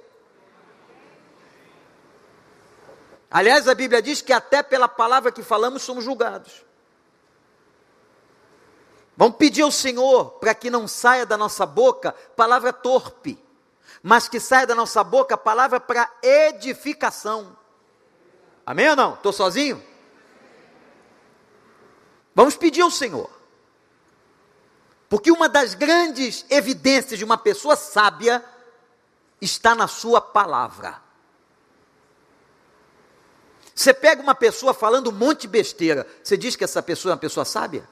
Aliás, 3.31 3.69
a 3.69 3.75
Bíblia 3.75 4.01
diz 4.01 4.23
que 4.23 4.33
até 4.33 4.63
pela 4.63 4.89
palavra 4.89 5.31
que 5.31 5.43
falamos 5.43 5.83
somos 5.83 6.05
julgados. 6.05 6.65
Vamos 9.17 9.37
pedir 9.37 9.63
ao 9.63 9.71
Senhor 9.71 10.31
para 10.39 10.55
que 10.55 10.71
não 10.71 10.87
saia 10.87 11.27
da 11.27 11.37
nossa 11.37 11.67
boca 11.67 12.15
palavra 12.37 12.73
torpe, 12.73 13.39
mas 14.03 14.29
que 14.29 14.39
saia 14.41 14.67
da 14.67 14.75
nossa 14.75 15.03
boca 15.03 15.37
palavra 15.37 15.81
para 15.81 16.11
edificação. 16.23 17.57
Amém 18.65 18.89
ou 18.91 18.97
não? 18.97 19.15
Estou 19.15 19.33
sozinho? 19.33 19.83
Vamos 22.35 22.57
pedir 22.57 22.83
ao 22.83 22.91
Senhor. 22.91 23.31
Porque 25.09 25.31
uma 25.31 25.49
das 25.49 25.75
grandes 25.75 26.45
evidências 26.51 27.19
de 27.19 27.25
uma 27.25 27.39
pessoa 27.39 27.77
sábia 27.77 28.45
está 29.41 29.75
na 29.75 29.89
sua 29.89 30.21
palavra. 30.21 31.01
Você 33.75 33.95
pega 33.95 34.21
uma 34.21 34.35
pessoa 34.35 34.75
falando 34.75 35.09
um 35.09 35.13
monte 35.13 35.43
de 35.43 35.49
besteira, 35.49 36.07
você 36.23 36.37
diz 36.37 36.57
que 36.57 36.65
essa 36.65 36.83
pessoa 36.83 37.13
é 37.13 37.15
uma 37.15 37.21
pessoa 37.21 37.45
sábia? 37.45 37.89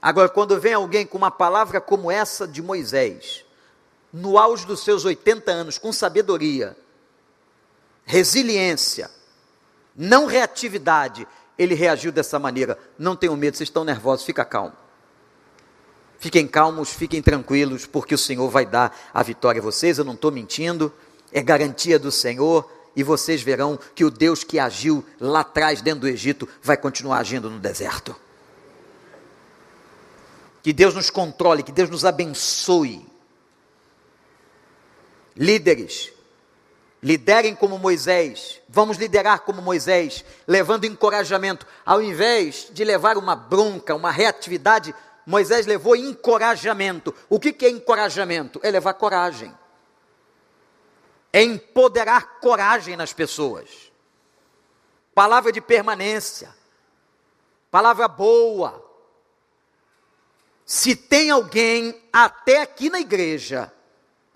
Agora, 0.00 0.28
quando 0.28 0.58
vem 0.58 0.72
alguém 0.72 1.06
com 1.06 1.18
uma 1.18 1.30
palavra 1.30 1.80
como 1.80 2.10
essa 2.10 2.48
de 2.48 2.62
Moisés, 2.62 3.44
no 4.12 4.38
auge 4.38 4.66
dos 4.66 4.82
seus 4.82 5.04
80 5.04 5.50
anos, 5.50 5.78
com 5.78 5.92
sabedoria, 5.92 6.76
resiliência, 8.04 9.10
não 9.94 10.26
reatividade, 10.26 11.26
ele 11.58 11.74
reagiu 11.74 12.10
dessa 12.10 12.38
maneira. 12.38 12.78
Não 12.98 13.14
tenham 13.14 13.36
medo, 13.36 13.56
vocês 13.56 13.68
estão 13.68 13.84
nervosos, 13.84 14.24
fica 14.24 14.44
calmo. 14.44 14.72
Fiquem 16.18 16.46
calmos, 16.46 16.90
fiquem 16.90 17.22
tranquilos, 17.22 17.86
porque 17.86 18.14
o 18.14 18.18
Senhor 18.18 18.48
vai 18.50 18.64
dar 18.64 18.96
a 19.12 19.22
vitória 19.22 19.60
a 19.60 19.62
vocês. 19.62 19.98
Eu 19.98 20.04
não 20.04 20.14
estou 20.14 20.30
mentindo, 20.30 20.92
é 21.32 21.42
garantia 21.42 21.98
do 21.98 22.10
Senhor. 22.10 22.70
E 22.96 23.02
vocês 23.02 23.42
verão 23.42 23.78
que 23.94 24.04
o 24.04 24.10
Deus 24.10 24.42
que 24.42 24.58
agiu 24.58 25.04
lá 25.20 25.40
atrás, 25.40 25.80
dentro 25.80 26.00
do 26.00 26.08
Egito, 26.08 26.48
vai 26.62 26.76
continuar 26.76 27.18
agindo 27.18 27.48
no 27.48 27.58
deserto. 27.58 28.16
Que 30.62 30.72
Deus 30.72 30.94
nos 30.94 31.10
controle, 31.10 31.62
que 31.62 31.72
Deus 31.72 31.88
nos 31.88 32.04
abençoe. 32.04 33.06
Líderes, 35.36 36.12
liderem 37.02 37.54
como 37.54 37.78
Moisés. 37.78 38.60
Vamos 38.68 38.96
liderar 38.98 39.40
como 39.40 39.62
Moisés, 39.62 40.24
levando 40.46 40.84
encorajamento. 40.84 41.66
Ao 41.84 42.02
invés 42.02 42.68
de 42.72 42.84
levar 42.84 43.16
uma 43.16 43.34
bronca, 43.34 43.94
uma 43.94 44.10
reatividade, 44.10 44.94
Moisés 45.24 45.66
levou 45.66 45.96
encorajamento. 45.96 47.14
O 47.28 47.38
que, 47.38 47.64
é 47.64 47.70
encorajamento? 47.70 48.60
É 48.62 48.70
levar 48.70 48.94
coragem. 48.94 49.54
É 51.32 51.42
empoderar 51.42 52.40
coragem 52.40 52.96
nas 52.96 53.12
pessoas. 53.12 53.90
Palavra 55.14 55.52
de 55.52 55.60
permanência. 55.60 56.54
Palavra 57.70 58.08
boa. 58.08 58.89
Se 60.70 60.94
tem 60.94 61.30
alguém 61.30 62.00
até 62.12 62.62
aqui 62.62 62.88
na 62.88 63.00
igreja, 63.00 63.72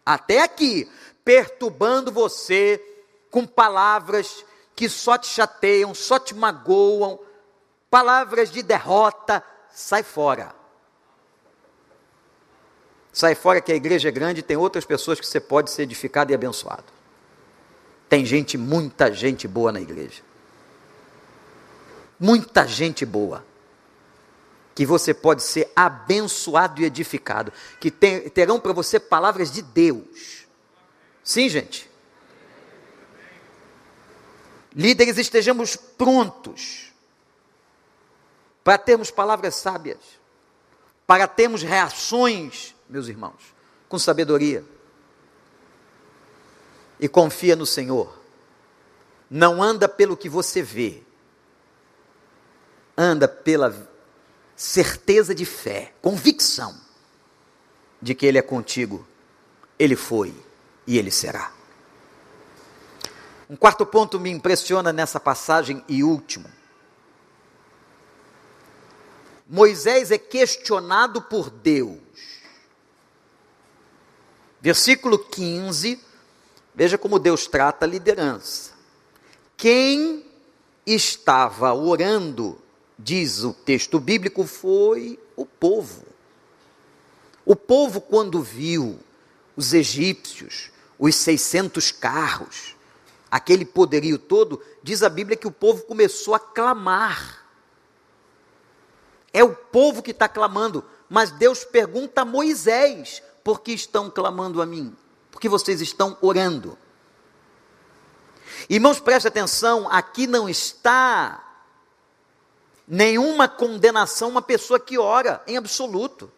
até 0.04 0.42
aqui, 0.42 0.90
perturbando 1.24 2.10
você 2.10 2.82
com 3.30 3.46
palavras 3.46 4.44
que 4.74 4.88
só 4.88 5.16
te 5.16 5.28
chateiam, 5.28 5.94
só 5.94 6.18
te 6.18 6.34
magoam, 6.34 7.20
palavras 7.88 8.50
de 8.50 8.64
derrota, 8.64 9.44
sai 9.72 10.02
fora. 10.02 10.52
Sai 13.12 13.36
fora 13.36 13.60
que 13.60 13.70
a 13.70 13.76
igreja 13.76 14.08
é 14.08 14.12
grande 14.12 14.40
e 14.40 14.42
tem 14.42 14.56
outras 14.56 14.84
pessoas 14.84 15.20
que 15.20 15.26
você 15.28 15.38
pode 15.38 15.70
ser 15.70 15.82
edificado 15.82 16.32
e 16.32 16.34
abençoado. 16.34 16.92
Tem 18.08 18.26
gente, 18.26 18.58
muita 18.58 19.14
gente 19.14 19.46
boa 19.46 19.70
na 19.70 19.80
igreja. 19.80 20.24
Muita 22.18 22.66
gente 22.66 23.06
boa. 23.06 23.53
Que 24.74 24.84
você 24.84 25.14
pode 25.14 25.42
ser 25.42 25.70
abençoado 25.74 26.80
e 26.80 26.84
edificado. 26.84 27.52
Que 27.80 27.90
tem, 27.90 28.28
terão 28.28 28.58
para 28.58 28.72
você 28.72 28.98
palavras 28.98 29.52
de 29.52 29.62
Deus. 29.62 30.46
Sim, 31.22 31.48
gente. 31.48 31.90
Líderes, 34.74 35.18
estejamos 35.18 35.76
prontos 35.76 36.92
para 38.64 38.78
termos 38.78 39.10
palavras 39.10 39.54
sábias, 39.54 39.98
para 41.06 41.28
termos 41.28 41.62
reações 41.62 42.74
meus 42.88 43.08
irmãos, 43.08 43.54
com 43.88 43.98
sabedoria. 43.98 44.64
E 46.98 47.08
confia 47.08 47.56
no 47.56 47.66
Senhor. 47.66 48.18
Não 49.28 49.62
anda 49.62 49.88
pelo 49.88 50.16
que 50.16 50.28
você 50.28 50.62
vê, 50.62 51.02
anda 52.96 53.26
pela 53.26 53.70
certeza 54.56 55.34
de 55.34 55.44
fé, 55.44 55.92
convicção 56.00 56.78
de 58.00 58.14
que 58.14 58.26
Ele 58.26 58.38
é 58.38 58.42
contigo, 58.42 59.06
Ele 59.78 59.96
foi 59.96 60.34
e 60.86 60.98
Ele 60.98 61.10
será. 61.10 61.52
Um 63.48 63.56
quarto 63.56 63.84
ponto 63.84 64.18
me 64.18 64.30
impressiona 64.30 64.92
nessa 64.92 65.20
passagem 65.20 65.84
e 65.88 66.02
último. 66.02 66.50
Moisés 69.46 70.10
é 70.10 70.18
questionado 70.18 71.20
por 71.20 71.50
Deus 71.50 72.04
Versículo 74.64 75.18
15, 75.18 76.00
veja 76.74 76.96
como 76.96 77.18
Deus 77.18 77.46
trata 77.46 77.84
a 77.84 77.86
liderança. 77.86 78.72
Quem 79.58 80.24
estava 80.86 81.74
orando, 81.74 82.58
diz 83.04 83.44
o 83.44 83.52
texto 83.52 84.00
bíblico, 84.00 84.46
foi 84.46 85.20
o 85.36 85.44
povo. 85.44 86.06
O 87.44 87.54
povo, 87.54 88.00
quando 88.00 88.42
viu 88.42 88.98
os 89.54 89.74
egípcios, 89.74 90.70
os 90.98 91.14
600 91.14 91.92
carros, 91.92 92.74
aquele 93.30 93.66
poderio 93.66 94.18
todo, 94.18 94.62
diz 94.82 95.02
a 95.02 95.10
Bíblia 95.10 95.36
que 95.36 95.46
o 95.46 95.52
povo 95.52 95.82
começou 95.82 96.34
a 96.34 96.40
clamar. 96.40 97.44
É 99.30 99.44
o 99.44 99.54
povo 99.54 100.02
que 100.02 100.12
está 100.12 100.26
clamando, 100.26 100.82
mas 101.08 101.30
Deus 101.30 101.62
pergunta 101.62 102.22
a 102.22 102.24
Moisés: 102.24 103.22
por 103.42 103.60
que 103.60 103.72
estão 103.72 104.08
clamando 104.08 104.62
a 104.62 104.66
mim? 104.66 104.96
Porque 105.30 105.48
vocês 105.48 105.82
estão 105.82 106.16
orando. 106.22 106.78
Irmãos, 108.70 108.98
preste 108.98 109.28
atenção, 109.28 109.86
aqui 109.90 110.26
não 110.26 110.48
está 110.48 111.43
nenhuma 112.86 113.48
condenação 113.48 114.28
uma 114.28 114.42
pessoa 114.42 114.78
que 114.78 114.98
ora, 114.98 115.42
em 115.46 115.56
absoluto. 115.56 116.30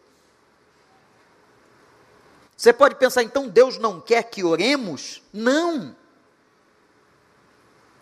Você 2.55 2.73
pode 2.73 2.95
pensar, 2.95 3.21
então 3.23 3.47
Deus 3.47 3.77
não 3.77 4.01
quer 4.01 4.23
que 4.23 4.43
oremos? 4.43 5.21
Não. 5.31 5.95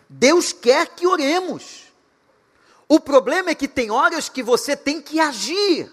Deus 0.08 0.54
quer 0.54 0.88
que 0.88 1.06
oremos. 1.06 1.86
O 2.88 3.00
problema 3.00 3.50
é 3.50 3.56
que 3.56 3.68
tem 3.68 3.92
horas 3.92 4.30
que 4.30 4.44
você 4.44 4.76
tem 4.76 5.02
que 5.02 5.20
agir. 5.20 5.92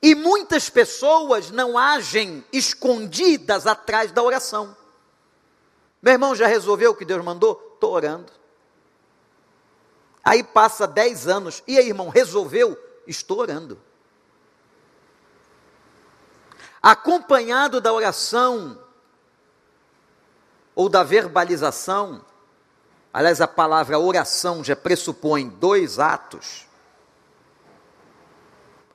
E 0.00 0.14
muitas 0.14 0.70
pessoas 0.70 1.50
não 1.50 1.76
agem 1.76 2.44
escondidas 2.52 3.66
atrás 3.66 4.12
da 4.12 4.22
oração. 4.22 4.76
Meu 6.00 6.12
irmão 6.12 6.34
já 6.34 6.46
resolveu 6.46 6.92
o 6.92 6.94
que 6.94 7.04
Deus 7.04 7.24
mandou? 7.24 7.65
Estou 7.76 7.92
orando. 7.92 8.32
Aí 10.24 10.42
passa 10.42 10.86
dez 10.86 11.28
anos. 11.28 11.62
E 11.66 11.78
aí, 11.78 11.86
irmão, 11.88 12.08
resolveu? 12.08 12.76
Estou 13.06 13.38
orando. 13.38 13.78
Acompanhado 16.82 17.80
da 17.80 17.92
oração 17.92 18.82
ou 20.74 20.88
da 20.88 21.02
verbalização, 21.02 22.24
aliás, 23.12 23.40
a 23.40 23.46
palavra 23.46 23.98
oração 23.98 24.64
já 24.64 24.74
pressupõe 24.74 25.48
dois 25.48 25.98
atos 25.98 26.66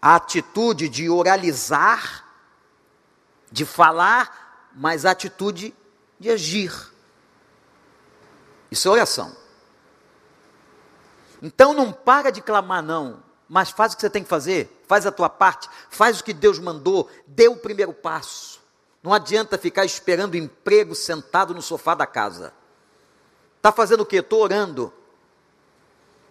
a 0.01 0.15
atitude 0.15 0.89
de 0.89 1.09
oralizar, 1.09 2.25
de 3.51 3.65
falar, 3.65 4.71
mas 4.75 5.05
a 5.05 5.11
atitude 5.11 5.75
de 6.19 6.29
agir. 6.31 6.90
Isso 8.71 8.87
é 8.87 8.91
oração. 8.91 9.35
Então 11.41 11.73
não 11.73 11.91
para 11.91 12.31
de 12.31 12.41
clamar, 12.41 12.81
não, 12.81 13.21
mas 13.49 13.69
faz 13.69 13.91
o 13.91 13.95
que 13.97 14.01
você 14.01 14.09
tem 14.09 14.23
que 14.23 14.29
fazer, 14.29 14.81
faz 14.87 15.05
a 15.05 15.11
tua 15.11 15.29
parte, 15.29 15.69
faz 15.89 16.19
o 16.19 16.23
que 16.23 16.33
Deus 16.33 16.57
mandou, 16.57 17.09
dê 17.27 17.49
o 17.49 17.57
primeiro 17.57 17.93
passo. 17.93 18.61
Não 19.03 19.13
adianta 19.13 19.57
ficar 19.57 19.83
esperando 19.83 20.37
emprego 20.37 20.95
sentado 20.95 21.53
no 21.53 21.61
sofá 21.61 21.93
da 21.93 22.05
casa. 22.05 22.53
Está 23.57 23.71
fazendo 23.71 24.01
o 24.01 24.05
quê? 24.05 24.17
Estou 24.17 24.41
orando. 24.41 24.93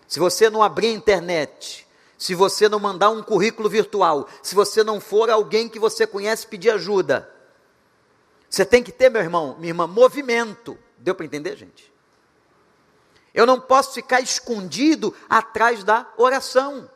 Se 0.07 0.19
você 0.19 0.49
não 0.49 0.63
abrir 0.63 0.89
a 0.89 0.93
internet, 0.93 1.87
se 2.17 2.35
você 2.35 2.69
não 2.69 2.79
mandar 2.79 3.11
um 3.11 3.23
currículo 3.23 3.69
virtual, 3.69 4.29
se 4.43 4.55
você 4.55 4.85
não 4.85 5.01
for 5.01 5.31
alguém 5.31 5.69
que 5.69 5.79
você 5.79 6.07
conhece 6.07 6.47
pedir 6.47 6.71
ajuda. 6.71 7.33
Você 8.49 8.65
tem 8.65 8.83
que 8.83 8.93
ter, 8.93 9.11
meu 9.11 9.23
irmão, 9.23 9.57
minha 9.59 9.71
irmã, 9.71 9.87
movimento. 9.87 10.79
Deu 10.99 11.15
para 11.15 11.27
entender, 11.27 11.57
gente? 11.57 11.93
Eu 13.33 13.47
não 13.47 13.61
posso 13.61 13.95
ficar 13.95 14.21
escondido 14.21 15.15
atrás 15.29 15.85
da 15.85 16.07
oração. 16.17 16.91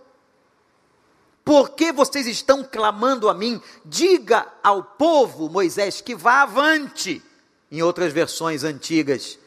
Por 1.45 1.71
que 1.71 1.93
vocês 1.93 2.27
estão 2.27 2.65
clamando 2.65 3.29
a 3.29 3.35
mim? 3.35 3.61
Diga 3.85 4.47
ao 4.63 4.83
povo, 4.83 5.49
Moisés, 5.49 6.01
que 6.01 6.15
vá 6.15 6.43
avante. 6.43 7.23
Em 7.71 7.83
outras 7.83 8.13
versões 8.13 8.65
antigas, 8.65 9.39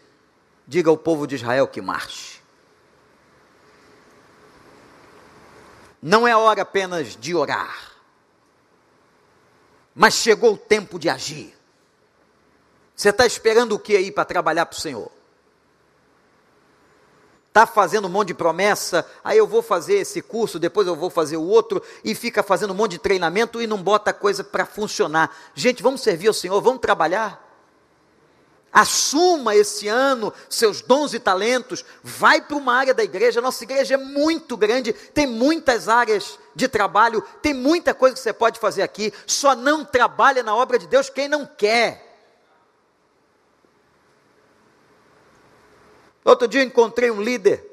diga 0.68 0.90
ao 0.90 0.98
povo 0.98 1.26
de 1.26 1.36
Israel 1.36 1.68
que 1.68 1.82
marche. 1.82 2.40
Não 6.02 6.28
é 6.28 6.36
hora 6.36 6.62
apenas 6.62 7.16
de 7.16 7.34
orar, 7.34 7.94
mas 9.96 10.14
chegou 10.14 10.54
o 10.54 10.58
tempo 10.58 11.00
de 11.00 11.10
agir. 11.10 11.58
Você 12.96 13.10
está 13.10 13.26
esperando 13.26 13.74
o 13.74 13.80
que 13.80 13.96
aí 13.96 14.12
para 14.12 14.26
trabalhar 14.26 14.68
para 14.68 14.78
o 14.78 14.80
Senhor? 14.80 15.17
Está 17.58 17.66
fazendo 17.66 18.06
um 18.06 18.12
monte 18.12 18.28
de 18.28 18.34
promessa, 18.36 19.04
aí 19.24 19.40
eu 19.40 19.48
vou 19.48 19.64
fazer 19.64 19.96
esse 19.96 20.22
curso, 20.22 20.60
depois 20.60 20.86
eu 20.86 20.96
vou 20.96 21.10
fazer 21.10 21.38
o 21.38 21.42
outro, 21.42 21.82
e 22.04 22.14
fica 22.14 22.44
fazendo 22.44 22.70
um 22.70 22.76
monte 22.76 22.92
de 22.92 23.00
treinamento 23.00 23.60
e 23.60 23.66
não 23.66 23.82
bota 23.82 24.14
coisa 24.14 24.44
para 24.44 24.64
funcionar. 24.64 25.36
Gente, 25.56 25.82
vamos 25.82 26.02
servir 26.02 26.28
ao 26.28 26.36
Senhor, 26.36 26.62
vamos 26.62 26.82
trabalhar. 26.82 27.44
Assuma 28.72 29.56
esse 29.56 29.88
ano 29.88 30.32
seus 30.48 30.84
dons 30.84 31.16
e 31.16 31.20
talentos, 31.20 31.84
vai 32.04 32.40
para 32.40 32.58
uma 32.58 32.76
área 32.76 32.94
da 32.94 33.04
igreja. 33.04 33.42
Nossa 33.42 33.64
igreja 33.64 33.96
é 33.96 33.98
muito 33.98 34.56
grande, 34.56 34.94
tem 34.94 35.26
muitas 35.26 35.90
áreas 35.90 36.38
de 36.54 36.68
trabalho, 36.68 37.24
tem 37.42 37.56
muita 37.56 37.92
coisa 37.92 38.14
que 38.14 38.22
você 38.22 38.34
pode 38.34 38.60
fazer 38.60 38.84
aqui. 38.84 39.12
Só 39.26 39.56
não 39.56 39.84
trabalha 39.84 40.44
na 40.44 40.56
obra 40.56 40.78
de 40.78 40.86
Deus 40.86 41.10
quem 41.10 41.28
não 41.28 41.44
quer. 41.44 42.07
Outro 46.28 46.46
dia 46.46 46.62
eu 46.62 46.66
encontrei 46.66 47.10
um 47.10 47.22
líder. 47.22 47.66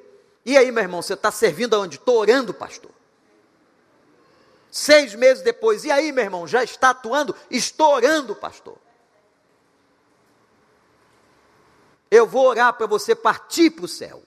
E 0.46 0.56
aí, 0.56 0.70
meu 0.70 0.84
irmão, 0.84 1.02
você 1.02 1.14
está 1.14 1.28
servindo 1.32 1.74
aonde? 1.74 1.96
Estou 1.96 2.18
orando, 2.18 2.54
pastor. 2.54 2.92
Seis 4.70 5.12
meses 5.16 5.42
depois, 5.42 5.84
e 5.84 5.90
aí, 5.90 6.12
meu 6.12 6.22
irmão, 6.22 6.46
já 6.46 6.62
está 6.62 6.90
atuando? 6.90 7.34
Estou 7.50 7.92
orando, 7.92 8.32
pastor. 8.36 8.78
Eu 12.08 12.28
vou 12.28 12.46
orar 12.46 12.72
para 12.74 12.86
você 12.86 13.12
partir 13.12 13.70
para 13.70 13.86
o 13.86 13.88
céu. 13.88 14.22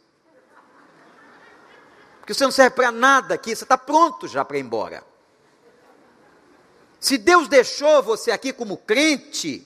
Porque 2.20 2.34
você 2.34 2.44
não 2.44 2.52
serve 2.52 2.76
para 2.76 2.92
nada 2.92 3.34
aqui, 3.34 3.56
você 3.56 3.64
está 3.64 3.78
pronto 3.78 4.28
já 4.28 4.44
para 4.44 4.58
ir 4.58 4.62
embora. 4.62 5.06
Se 7.00 7.18
Deus 7.18 7.48
deixou 7.48 8.04
você 8.04 8.30
aqui 8.30 8.52
como 8.52 8.76
crente, 8.76 9.66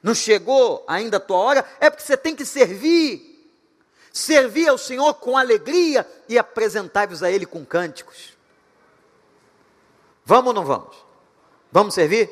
não 0.00 0.14
chegou 0.14 0.84
ainda 0.86 1.16
a 1.16 1.20
tua 1.20 1.38
hora, 1.38 1.68
é 1.80 1.90
porque 1.90 2.04
você 2.04 2.16
tem 2.16 2.36
que 2.36 2.44
servir 2.44 3.33
servir 4.14 4.68
ao 4.68 4.78
Senhor 4.78 5.12
com 5.14 5.36
alegria 5.36 6.08
e 6.28 6.38
apresentar-vos 6.38 7.20
a 7.24 7.30
Ele 7.32 7.44
com 7.44 7.66
cânticos. 7.66 8.32
Vamos 10.24 10.46
ou 10.46 10.54
não 10.54 10.64
vamos? 10.64 10.96
Vamos 11.72 11.94
servir? 11.94 12.30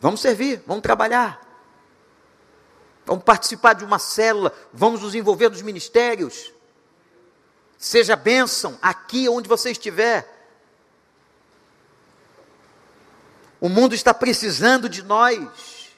Vamos 0.00 0.22
servir, 0.22 0.62
vamos 0.66 0.82
trabalhar. 0.82 1.46
Vamos 3.04 3.22
participar 3.22 3.74
de 3.74 3.84
uma 3.84 3.98
célula, 3.98 4.50
vamos 4.72 5.02
nos 5.02 5.14
envolver 5.14 5.50
nos 5.50 5.60
ministérios. 5.60 6.50
Seja 7.76 8.16
bênção 8.16 8.78
aqui 8.80 9.28
onde 9.28 9.46
você 9.46 9.70
estiver. 9.70 10.26
O 13.60 13.68
mundo 13.68 13.94
está 13.94 14.14
precisando 14.14 14.88
de 14.88 15.02
nós. 15.02 15.90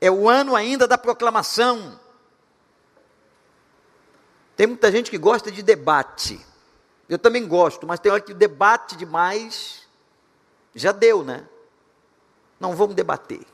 É 0.00 0.08
o 0.12 0.28
ano 0.28 0.54
ainda 0.54 0.86
da 0.86 0.96
proclamação. 0.96 2.03
Tem 4.56 4.66
muita 4.66 4.90
gente 4.90 5.10
que 5.10 5.18
gosta 5.18 5.50
de 5.50 5.62
debate. 5.62 6.40
Eu 7.08 7.18
também 7.18 7.46
gosto, 7.46 7.86
mas 7.86 8.00
tem 8.00 8.10
hora 8.10 8.20
que 8.20 8.32
o 8.32 8.36
debate 8.36 8.96
demais 8.96 9.82
já 10.74 10.92
deu, 10.92 11.24
né? 11.24 11.44
Não 12.58 12.74
vamos 12.74 12.94
debater. 12.94 13.44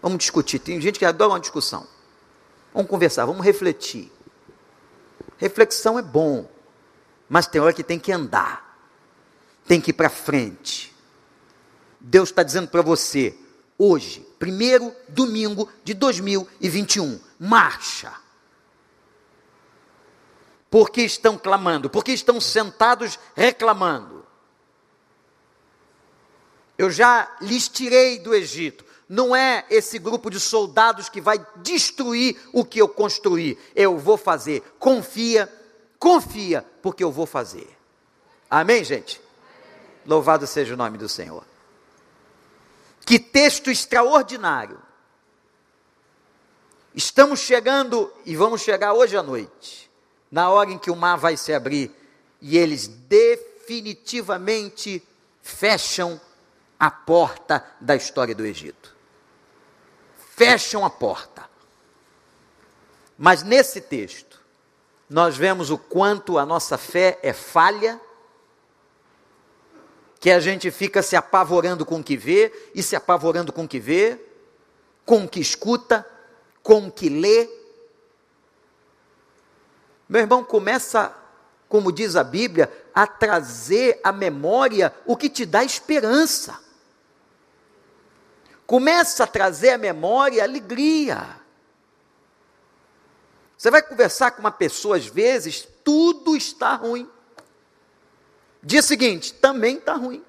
Vamos 0.00 0.18
discutir. 0.18 0.58
Tem 0.58 0.80
gente 0.80 0.98
que 0.98 1.04
adora 1.04 1.32
uma 1.32 1.40
discussão. 1.40 1.86
Vamos 2.72 2.90
conversar, 2.90 3.26
vamos 3.26 3.44
refletir. 3.44 4.10
Reflexão 5.36 5.98
é 5.98 6.02
bom, 6.02 6.48
mas 7.28 7.46
tem 7.46 7.60
hora 7.60 7.72
que 7.72 7.82
tem 7.82 7.98
que 7.98 8.12
andar, 8.12 8.78
tem 9.66 9.80
que 9.80 9.90
ir 9.90 9.94
para 9.94 10.08
frente. 10.08 10.94
Deus 12.00 12.28
está 12.28 12.42
dizendo 12.42 12.68
para 12.68 12.82
você, 12.82 13.36
hoje, 13.76 14.20
primeiro 14.38 14.94
domingo 15.08 15.68
de 15.84 15.94
2021, 15.94 17.20
marcha 17.38 18.12
porque 20.72 21.02
estão 21.02 21.36
clamando, 21.36 21.90
porque 21.90 22.12
estão 22.12 22.40
sentados 22.40 23.18
reclamando. 23.36 24.24
Eu 26.78 26.90
já 26.90 27.30
lhes 27.42 27.68
tirei 27.68 28.18
do 28.18 28.34
Egito. 28.34 28.82
Não 29.06 29.36
é 29.36 29.66
esse 29.68 29.98
grupo 29.98 30.30
de 30.30 30.40
soldados 30.40 31.10
que 31.10 31.20
vai 31.20 31.44
destruir 31.56 32.40
o 32.54 32.64
que 32.64 32.78
eu 32.78 32.88
construí. 32.88 33.58
Eu 33.76 33.98
vou 33.98 34.16
fazer. 34.16 34.62
Confia, 34.78 35.46
confia, 35.98 36.66
porque 36.80 37.04
eu 37.04 37.12
vou 37.12 37.26
fazer. 37.26 37.68
Amém, 38.48 38.82
gente? 38.82 39.20
Louvado 40.06 40.46
seja 40.46 40.72
o 40.72 40.76
nome 40.78 40.96
do 40.96 41.06
Senhor. 41.06 41.44
Que 43.04 43.18
texto 43.18 43.70
extraordinário. 43.70 44.80
Estamos 46.94 47.40
chegando 47.40 48.10
e 48.24 48.34
vamos 48.34 48.62
chegar 48.62 48.94
hoje 48.94 49.18
à 49.18 49.22
noite 49.22 49.81
na 50.32 50.50
hora 50.50 50.70
em 50.70 50.78
que 50.78 50.90
o 50.90 50.96
mar 50.96 51.18
vai 51.18 51.36
se 51.36 51.52
abrir 51.52 51.94
e 52.40 52.56
eles 52.56 52.88
definitivamente 52.88 55.06
fecham 55.42 56.18
a 56.80 56.90
porta 56.90 57.62
da 57.78 57.94
história 57.94 58.34
do 58.34 58.46
Egito. 58.46 58.96
Fecham 60.34 60.86
a 60.86 60.90
porta. 60.90 61.44
Mas 63.18 63.42
nesse 63.42 63.82
texto, 63.82 64.40
nós 65.08 65.36
vemos 65.36 65.70
o 65.70 65.76
quanto 65.76 66.38
a 66.38 66.46
nossa 66.46 66.78
fé 66.78 67.18
é 67.22 67.34
falha, 67.34 68.00
que 70.18 70.30
a 70.30 70.40
gente 70.40 70.70
fica 70.70 71.02
se 71.02 71.14
apavorando 71.14 71.84
com 71.84 72.00
o 72.00 72.04
que 72.04 72.16
vê, 72.16 72.70
e 72.74 72.82
se 72.82 72.96
apavorando 72.96 73.52
com 73.52 73.64
o 73.64 73.68
que 73.68 73.78
vê, 73.78 74.18
com 75.04 75.24
o 75.24 75.28
que 75.28 75.40
escuta, 75.40 76.08
com 76.62 76.86
o 76.86 76.90
que 76.90 77.08
lê, 77.08 77.48
meu 80.08 80.20
irmão, 80.20 80.44
começa, 80.44 81.14
como 81.68 81.92
diz 81.92 82.16
a 82.16 82.24
Bíblia, 82.24 82.70
a 82.94 83.06
trazer 83.06 84.00
à 84.04 84.12
memória 84.12 84.94
o 85.06 85.16
que 85.16 85.28
te 85.28 85.46
dá 85.46 85.64
esperança. 85.64 86.60
Começa 88.66 89.24
a 89.24 89.26
trazer 89.26 89.70
à 89.70 89.78
memória 89.78 90.42
alegria. 90.42 91.40
Você 93.56 93.70
vai 93.70 93.82
conversar 93.82 94.32
com 94.32 94.40
uma 94.40 94.50
pessoa, 94.50 94.96
às 94.96 95.06
vezes, 95.06 95.68
tudo 95.84 96.36
está 96.36 96.74
ruim. 96.74 97.08
Dia 98.62 98.82
seguinte, 98.82 99.32
também 99.34 99.78
está 99.78 99.94
ruim. 99.94 100.24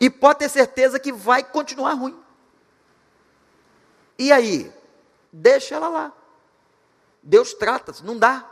E 0.00 0.10
pode 0.10 0.40
ter 0.40 0.48
certeza 0.48 0.98
que 0.98 1.12
vai 1.12 1.42
continuar 1.42 1.94
ruim. 1.94 2.18
E 4.18 4.32
aí? 4.32 4.72
Deixa 5.32 5.74
ela 5.74 5.88
lá. 5.88 6.12
Deus 7.24 7.54
trata, 7.54 7.94
não 8.04 8.18
dá. 8.18 8.50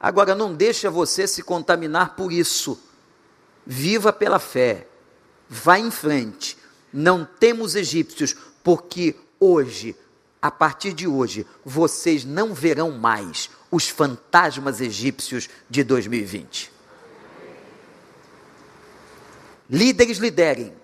Agora, 0.00 0.34
não 0.34 0.54
deixa 0.54 0.90
você 0.90 1.26
se 1.26 1.42
contaminar 1.42 2.16
por 2.16 2.32
isso. 2.32 2.80
Viva 3.66 4.10
pela 4.12 4.38
fé. 4.38 4.88
Vá 5.48 5.78
em 5.78 5.90
frente. 5.90 6.56
Não 6.90 7.24
temos 7.24 7.74
egípcios, 7.74 8.34
porque 8.62 9.14
hoje, 9.38 9.94
a 10.40 10.50
partir 10.50 10.94
de 10.94 11.06
hoje, 11.06 11.46
vocês 11.62 12.24
não 12.24 12.54
verão 12.54 12.90
mais 12.90 13.50
os 13.70 13.88
fantasmas 13.88 14.80
egípcios 14.80 15.50
de 15.68 15.84
2020. 15.84 16.72
Líderes 19.68 20.18
liderem. 20.18 20.74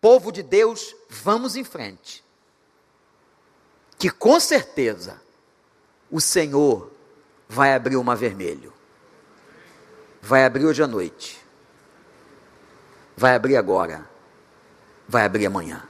Povo 0.00 0.32
de 0.32 0.42
Deus, 0.42 0.94
vamos 1.08 1.54
em 1.54 1.64
frente 1.64 2.27
que 3.98 4.08
com 4.08 4.38
certeza 4.38 5.20
o 6.10 6.20
Senhor 6.20 6.90
vai 7.48 7.74
abrir 7.74 7.96
o 7.96 8.04
mar 8.04 8.16
vermelho. 8.16 8.72
Vai 10.22 10.44
abrir 10.44 10.64
hoje 10.64 10.82
à 10.82 10.86
noite. 10.86 11.42
Vai 13.16 13.34
abrir 13.34 13.56
agora. 13.56 14.08
Vai 15.08 15.24
abrir 15.24 15.46
amanhã. 15.46 15.82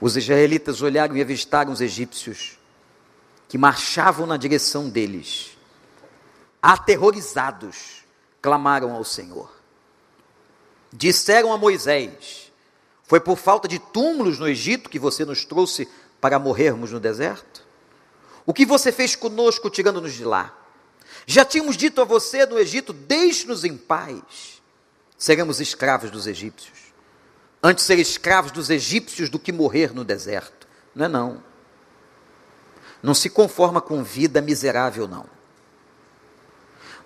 Os 0.00 0.16
israelitas 0.16 0.82
olharam 0.82 1.16
e 1.16 1.20
avistaram 1.20 1.72
os 1.72 1.80
egípcios 1.80 2.58
que 3.48 3.58
marchavam 3.58 4.26
na 4.26 4.36
direção 4.36 4.88
deles. 4.88 5.56
Aterrorizados, 6.62 8.04
clamaram 8.40 8.92
ao 8.92 9.04
Senhor. 9.04 9.55
Disseram 10.92 11.52
a 11.52 11.58
Moisés: 11.58 12.52
Foi 13.04 13.20
por 13.20 13.36
falta 13.36 13.66
de 13.68 13.78
túmulos 13.78 14.38
no 14.38 14.48
Egito 14.48 14.90
que 14.90 14.98
você 14.98 15.24
nos 15.24 15.44
trouxe 15.44 15.88
para 16.20 16.38
morrermos 16.38 16.92
no 16.92 17.00
deserto? 17.00 17.64
O 18.44 18.54
que 18.54 18.64
você 18.64 18.92
fez 18.92 19.16
conosco 19.16 19.68
tirando-nos 19.68 20.14
de 20.14 20.24
lá? 20.24 20.56
Já 21.26 21.44
tínhamos 21.44 21.76
dito 21.76 22.00
a 22.00 22.04
você 22.04 22.46
no 22.46 22.58
Egito: 22.58 22.92
Deixe-nos 22.92 23.64
em 23.64 23.76
paz, 23.76 24.62
seremos 25.18 25.60
escravos 25.60 26.10
dos 26.10 26.26
egípcios. 26.26 26.86
Antes 27.62 27.84
ser 27.84 27.98
escravos 27.98 28.52
dos 28.52 28.70
egípcios 28.70 29.28
do 29.28 29.38
que 29.38 29.52
morrer 29.52 29.92
no 29.92 30.04
deserto. 30.04 30.68
Não 30.94 31.04
é 31.04 31.08
não. 31.08 31.42
Não 33.02 33.14
se 33.14 33.28
conforma 33.28 33.80
com 33.80 34.02
vida 34.02 34.40
miserável, 34.40 35.08
não. 35.08 35.26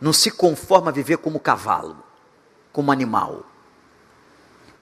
Não 0.00 0.12
se 0.12 0.30
conforma 0.30 0.90
a 0.90 0.94
viver 0.94 1.18
como 1.18 1.40
cavalo, 1.40 2.02
como 2.72 2.92
animal. 2.92 3.44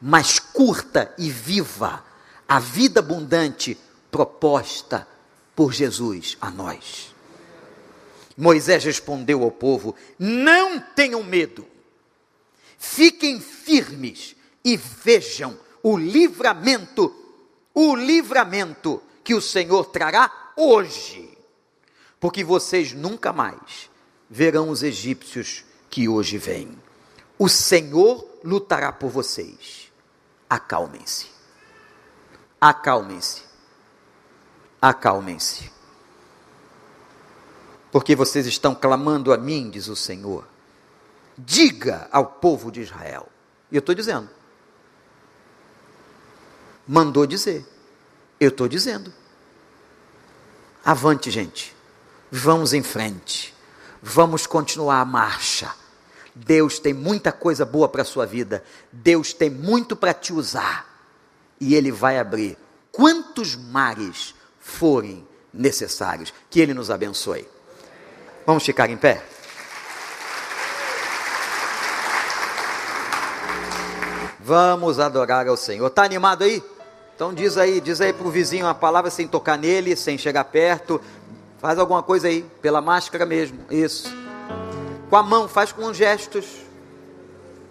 Mas 0.01 0.39
curta 0.39 1.13
e 1.19 1.31
viva 1.31 2.05
a 2.47 2.59
vida 2.59 3.01
abundante 3.01 3.77
proposta 4.11 5.07
por 5.55 5.73
Jesus 5.73 6.37
a 6.41 6.51
nós. 6.51 7.15
Moisés 8.37 8.85
respondeu 8.85 9.43
ao 9.43 9.51
povo: 9.51 9.95
Não 10.19 10.79
tenham 10.79 11.23
medo, 11.25 11.67
fiquem 12.79 13.41
firmes 13.41 14.37
e 14.65 14.77
vejam 14.77 15.59
o 15.83 15.97
livramento, 15.97 17.15
o 17.75 17.97
livramento 17.97 19.03
que 19.25 19.35
o 19.35 19.41
Senhor 19.41 19.87
trará 19.87 20.53
hoje, 20.57 21.37
porque 22.21 22.45
vocês 22.45 22.93
nunca 22.93 23.33
mais 23.33 23.91
verão 24.31 24.71
os 24.71 24.83
egípcios 24.83 25.65
que 25.91 26.09
hoje 26.09 26.39
vêm. 26.39 26.71
O 27.39 27.49
Senhor 27.49 28.27
lutará 28.45 28.93
por 28.93 29.11
vocês. 29.11 29.88
Acalmem-se. 30.49 31.29
Acalmem-se. 32.61 33.43
Acalmem-se 34.81 35.79
porque 37.91 38.15
vocês 38.15 38.47
estão 38.47 38.75
clamando 38.75 39.33
a 39.33 39.37
mim, 39.37 39.71
diz 39.71 39.89
o 39.89 39.97
Senhor. 39.97 40.47
Diga 41.37 42.09
ao 42.13 42.27
povo 42.27 42.71
de 42.71 42.81
Israel. 42.81 43.29
E 43.71 43.77
eu 43.77 43.81
estou 43.81 43.95
dizendo. 43.95 44.29
Mandou 46.87 47.27
dizer. 47.27 47.67
Eu 48.39 48.51
estou 48.51 48.69
dizendo. 48.69 49.13
Avante, 50.85 51.31
gente. 51.31 51.75
Vamos 52.31 52.73
em 52.73 52.83
frente. 52.83 53.55
Vamos 54.03 54.47
continuar 54.47 55.01
a 55.01 55.05
marcha. 55.05 55.75
Deus 56.45 56.79
tem 56.79 56.95
muita 56.95 57.33
coisa 57.33 57.65
boa 57.65 57.89
para 57.89 58.03
a 58.03 58.05
sua 58.05 58.25
vida. 58.25 58.63
Deus 58.93 59.33
tem 59.33 59.51
muito 59.51 59.97
para 59.97 60.15
te 60.15 60.33
usar. 60.33 60.87
E 61.61 61.75
Ele 61.75 61.91
vai 61.91 62.19
abrir 62.19 62.57
quantos 62.93 63.57
mares 63.57 64.35
forem 64.61 65.27
necessários. 65.53 66.33
Que 66.49 66.61
Ele 66.61 66.75
nos 66.75 66.91
abençoe. 66.91 67.47
Vamos 68.47 68.65
ficar 68.65 68.89
em 68.89 68.97
pé? 68.97 69.23
Vamos 74.41 74.99
adorar 74.99 75.47
ao 75.47 75.57
Senhor. 75.57 75.87
Está 75.89 76.05
animado 76.05 76.45
aí? 76.45 76.63
Então 77.15 77.35
diz 77.35 77.59
aí, 77.59 77.81
diz 77.81 78.01
aí 78.01 78.13
para 78.13 78.27
o 78.27 78.31
vizinho 78.31 78.65
uma 78.65 78.75
palavra 78.75 79.11
sem 79.11 79.27
tocar 79.27 79.59
nele, 79.59 79.97
sem 79.97 80.17
chegar 80.17 80.45
perto. 80.45 81.01
Faz 81.59 81.79
alguma 81.79 82.03
coisa 82.03 82.29
aí, 82.29 82.43
pela 82.63 82.81
máscara 82.81 83.27
mesmo. 83.27 83.59
Isso. 83.69 84.09
Com 85.09 85.17
a 85.17 85.23
mão, 85.23 85.49
faz 85.49 85.73
com 85.73 85.93
gestos. 85.93 86.47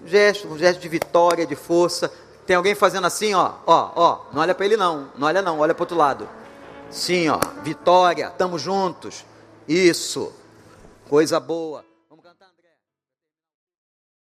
Gesto, 0.05 0.47
um 0.47 0.57
gesto 0.57 0.79
de 0.79 0.87
vitória, 0.89 1.45
de 1.45 1.55
força. 1.55 2.11
Tem 2.45 2.55
alguém 2.55 2.73
fazendo 2.73 3.05
assim, 3.05 3.33
ó, 3.33 3.53
ó, 3.65 3.91
ó. 3.95 4.19
Não 4.31 4.41
olha 4.41 4.55
para 4.55 4.65
ele 4.65 4.77
não, 4.77 5.09
não 5.17 5.27
olha 5.27 5.41
não, 5.41 5.59
olha 5.59 5.73
para 5.75 5.83
outro 5.83 5.97
lado. 5.97 6.29
Sim, 6.89 7.29
ó, 7.29 7.39
vitória, 7.61 8.27
estamos 8.27 8.61
juntos. 8.61 9.25
Isso 9.67 10.31
coisa 11.09 11.39
boa. 11.39 11.86